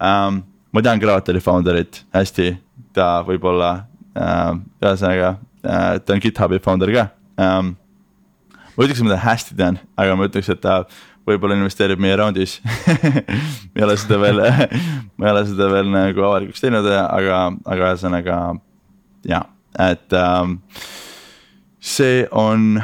[0.00, 0.42] ähm,.
[0.72, 2.54] ma tean Gravatari founder'it hästi,
[2.94, 7.04] ta võib-olla Äh, ühesõnaga äh, ta on GitHubi founder ka
[7.38, 7.76] ähm,.
[8.74, 10.80] ma ütleks, et ma teda hästi tean, aga ma ütleks, et ta
[11.28, 12.56] võib-olla investeerib meie raundis
[13.70, 14.42] ma ei ole seda veel
[15.16, 17.38] ma ei ole seda veel nagu avalikuks teinud, aga,
[17.70, 18.40] aga ühesõnaga
[19.28, 19.44] ja,
[19.78, 20.58] et ähm,
[21.80, 22.80] see on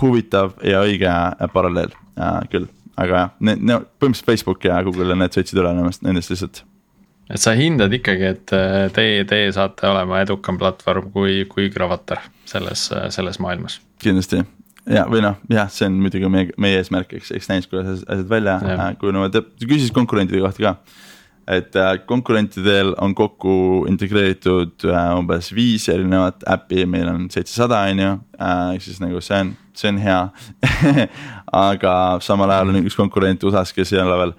[0.00, 1.12] huvitav ja õige
[1.52, 5.74] paralleel äh, küll, aga jah, need, need põhimõtteliselt Facebook ja Google ja need sõitsid üle
[5.76, 6.64] nendest, nendest lihtsalt.
[7.30, 12.24] Et sa hindad ikkagi, et äh, teie, teie saate olema edukam platvorm kui, kui Gravatar
[12.48, 13.78] selles, äh, selles maailmas.
[14.02, 14.42] kindlasti.
[14.90, 18.26] Ja, või noh, jah, see on muidugi meie, meie eesmärk, eks, eks näis, kuidas asjad
[18.30, 19.36] välja äh, kujunevad.
[19.36, 20.74] Ja küsis konkurentide kohta ka.
[21.50, 28.02] Et äh, konkurentidel on kokku integreeritud äh, umbes viis erinevat äppi, meil on seitsesada, on
[28.04, 28.12] ju,
[28.46, 30.20] ehk siis nagu see on, see on hea
[31.66, 34.34] aga samal ajal on üks konkurent USA-s, kes ei ole veel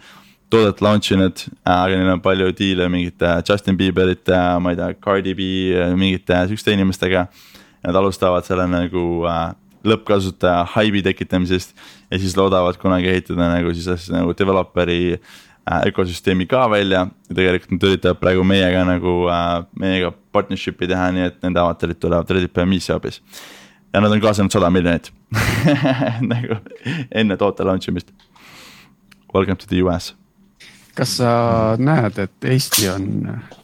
[0.52, 5.36] toodet launch inud, aga neil on palju diile mingite Justin Bieberite, ma ei tea, Cardi
[5.36, 5.48] B
[6.00, 7.28] mingite sihukeste inimestega.
[7.82, 9.46] Nad alustavad selle nagu äh,
[9.88, 11.72] lõppkasutaja haibi tekitamisest
[12.12, 15.40] ja siis loodavad kunagi ehitada nagu siis nagu developer'i äh,
[15.88, 17.08] ökosüsteemi ka välja.
[17.30, 22.00] ja tegelikult nad üritavad praegu meiega nagu äh,, meiega partnership'i teha, nii et nende avatarid
[22.00, 23.22] tulevad Reddit Premissi hoopis.
[23.94, 25.12] ja nad on kaasanud sada miljonit
[26.34, 26.62] nagu
[27.12, 28.12] enne toote launch imist.
[29.34, 30.16] Welcome to the US
[30.96, 31.30] kas sa
[31.80, 33.06] näed, et Eesti on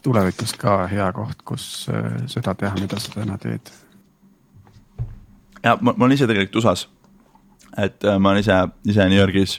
[0.02, 3.72] tulevikus ka hea koht, kus äh, seda teha, mida sa täna teed?
[5.64, 6.86] ja ma, ma olen ise tegelikult USA-s,
[7.76, 9.58] et äh, ma olen ise, ise New Yorgis.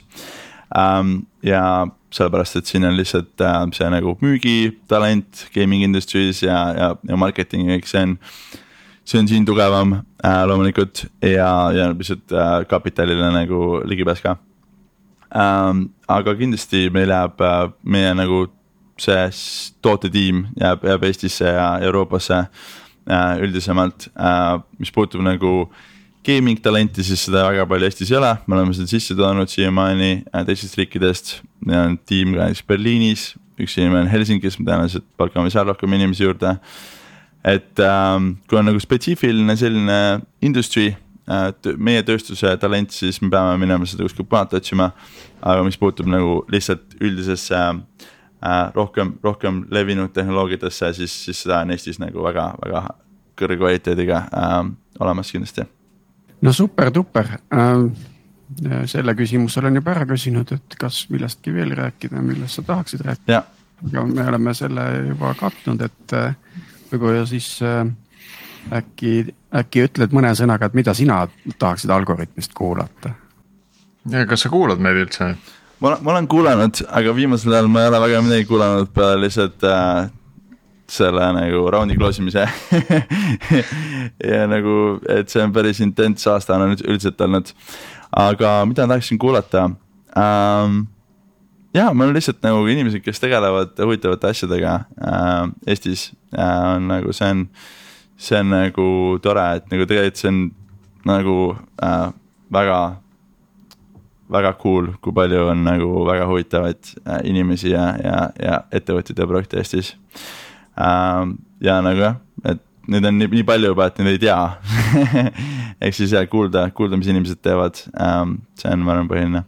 [1.42, 7.18] Ja sellepärast, et siin on lihtsalt äh, see nagu müügitalent gaming industry's ja, ja, ja
[7.18, 8.16] marketing ja kõik see on.
[9.04, 14.36] see on siin tugevam äh, loomulikult ja, ja lihtsalt äh, kapitalile nagu ligipääs ka
[15.34, 15.90] ähm,.
[16.08, 18.48] aga kindlasti meil jääb äh, meie nagu
[19.00, 19.28] see
[19.82, 25.70] tootetiim jääb, jääb Eestisse ja Euroopasse äh, üldisemalt äh,, mis puutub nagu
[26.26, 30.10] gaming talenti, siis seda väga palju Eestis ei ole, me oleme seda sisse toonud siiamaani
[30.20, 31.40] äh, teistest riikidest.
[31.66, 33.26] meil on tiim ka näiteks Berliinis,
[33.60, 36.56] üks inimene on Helsingis, me tõenäoliselt palkame seal rohkem inimesi juurde.
[37.44, 40.00] et ähm, kui on nagu spetsiifiline selline
[40.44, 40.90] industry
[41.30, 44.90] Äh, meie tööstuse talent, siis me peame minema seda kuskilt mujalt otsima.
[45.40, 51.70] aga mis puutub nagu lihtsalt üldisesse äh, rohkem, rohkem levinud tehnoloogiatesse, siis, siis seda on
[51.70, 52.82] Eestis nagu väga, väga
[53.38, 54.58] kõrge kvaliteediga äh,
[54.98, 55.68] olemas kindlasti.
[56.42, 57.84] No super-duper äh,
[58.90, 63.42] selle küsimuse olen juba ära küsinud, et kas millestki veel rääkida, millest sa tahaksid rääkida.
[63.86, 66.34] aga me oleme selle juba katnud, et äh,
[66.90, 67.84] võib-olla siis äh,
[68.80, 69.14] äkki,
[69.62, 71.22] äkki ütled mõne sõnaga, et mida sina
[71.58, 73.14] tahaksid Algorütmist kuulata?
[74.10, 75.34] ja kas sa kuulad meid üldse?
[75.80, 79.64] ma, ma olen kuulanud, aga viimasel ajal ma ei ole väga midagi kuulanud peale lihtsalt
[79.64, 80.10] äh,
[80.90, 82.44] selle nagu raundi close imise
[84.32, 84.76] ja nagu,
[85.08, 87.52] et see on päris intens aasta on üldiselt olnud.
[88.10, 89.68] aga mida tahaksin kuulata
[90.18, 90.80] ähm,?
[91.74, 97.14] ja, meil on lihtsalt nagu inimesed, kes tegelevad huvitavate asjadega äh, Eestis äh, on nagu
[97.14, 97.46] see on
[98.20, 98.88] see on nagu
[99.22, 100.42] tore, et nagu tegelikult see on
[101.06, 101.36] nagu
[101.82, 102.10] äh,
[102.52, 102.80] väga,
[104.28, 109.30] väga cool, kui palju on nagu väga huvitavaid äh, inimesi ja, ja, ja ettevõtteid ja
[109.30, 110.39] projekte Eestis äh,.
[110.76, 114.38] Ja nagu jah, et neid on nii, nii palju juba, et neid ei tea
[115.84, 119.44] ehk siis jah, kuulda, kuulda, mis inimesed teevad ähm,, see on, ma arvan, põhiline.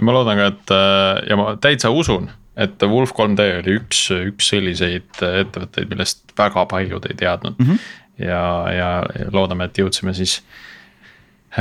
[0.00, 2.30] ma loodan ka, et äh, ja ma täitsa usun
[2.60, 7.70] et Wolf 3D oli üks, üks selliseid ettevõtteid, millest väga paljud ei teadnud mm.
[7.70, 8.26] -hmm.
[8.26, 8.42] ja,
[8.74, 8.90] ja
[9.32, 10.40] loodame, et jõudsime siis,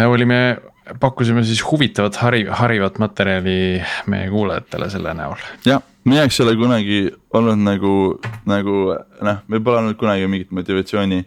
[0.06, 0.58] olime,
[1.00, 3.60] pakkusime siis huvitavat hari, harivat materjali
[4.12, 5.46] meie kuulajatele selle näol.
[5.66, 7.94] jah, mina eks ole kunagi olnud nagu,
[8.50, 8.80] nagu
[9.26, 11.24] noh, meil pole olnud kunagi mingit motivatsiooni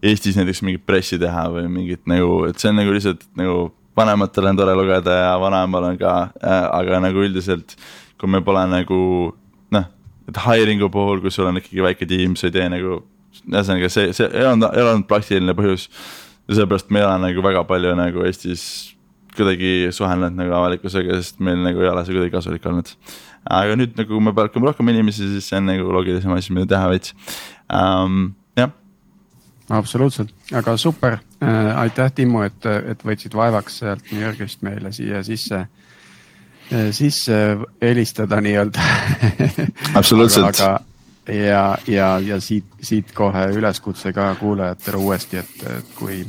[0.00, 3.66] Eestis näiteks mingit pressi teha või mingit nagu, et see on nagu lihtsalt nagu
[3.98, 7.76] vanematel on tore lugeda ja vanaemal on ka äh,, aga nagu üldiselt
[8.20, 9.00] kui me pole nagu
[9.72, 9.86] noh,
[10.28, 13.00] et hiring'u puhul, kui sul on ikkagi väike tiim, sa ei tee nagu,
[13.46, 15.88] ühesõnaga see, see ei olnud, ei olnud praktiline põhjus.
[16.48, 18.64] ja sellepärast me ei ole nagu väga palju nagu Eestis
[19.36, 22.92] kuidagi suhelnud nagu avalikkusega, sest meil nagu ei ole see kuidagi kasulik olnud.
[23.60, 26.68] aga nüüd nagu kui me palkame rohkem inimesi, siis see on nagu loogilisem asi, mida
[26.74, 27.14] teha veits
[27.72, 28.72] um,, jah.
[29.80, 35.22] absoluutselt, aga super äh,, aitäh, Timmu, et, et võtsid vaevaks sealt New Yorgist meile siia
[35.26, 37.40] sisse äh, sisse
[37.82, 38.80] helistada nii-öelda
[40.00, 40.60] absoluutselt.
[41.28, 46.22] ja, ja, ja siit, siit kohe üleskutse ka kuulajatele uuesti, et, et kui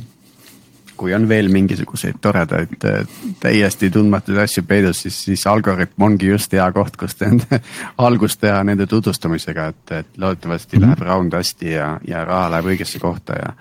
[1.02, 2.74] kui on veel mingisuguseid toredaid
[3.42, 7.58] täiesti tundmatuid asju peidus, siis, siis Algorütm ongi just hea koht, kus nende
[8.06, 10.92] algust teha nende tutvustamisega, et, et loodetavasti mm -hmm.
[10.92, 13.54] läheb round hästi ja, ja raha läheb õigesse kohta ja.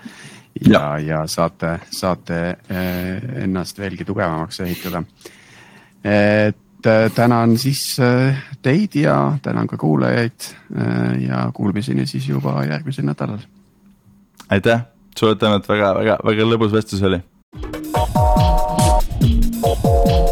[0.68, 5.04] ja, ja, ja saate, saate eh, ennast veelgi tugevamaks ehitada.
[6.04, 7.98] et eh, tänan siis
[8.62, 10.54] teid ja tänan ka kuulajaid
[11.20, 13.42] ja kuulmiseni siis juba järgmisel nädalal.
[14.50, 14.82] aitäh,
[15.20, 17.24] sulle tänud väga, väga, väga lõbus vestlus oli
[17.54, 17.86] Thank
[19.26, 20.31] you.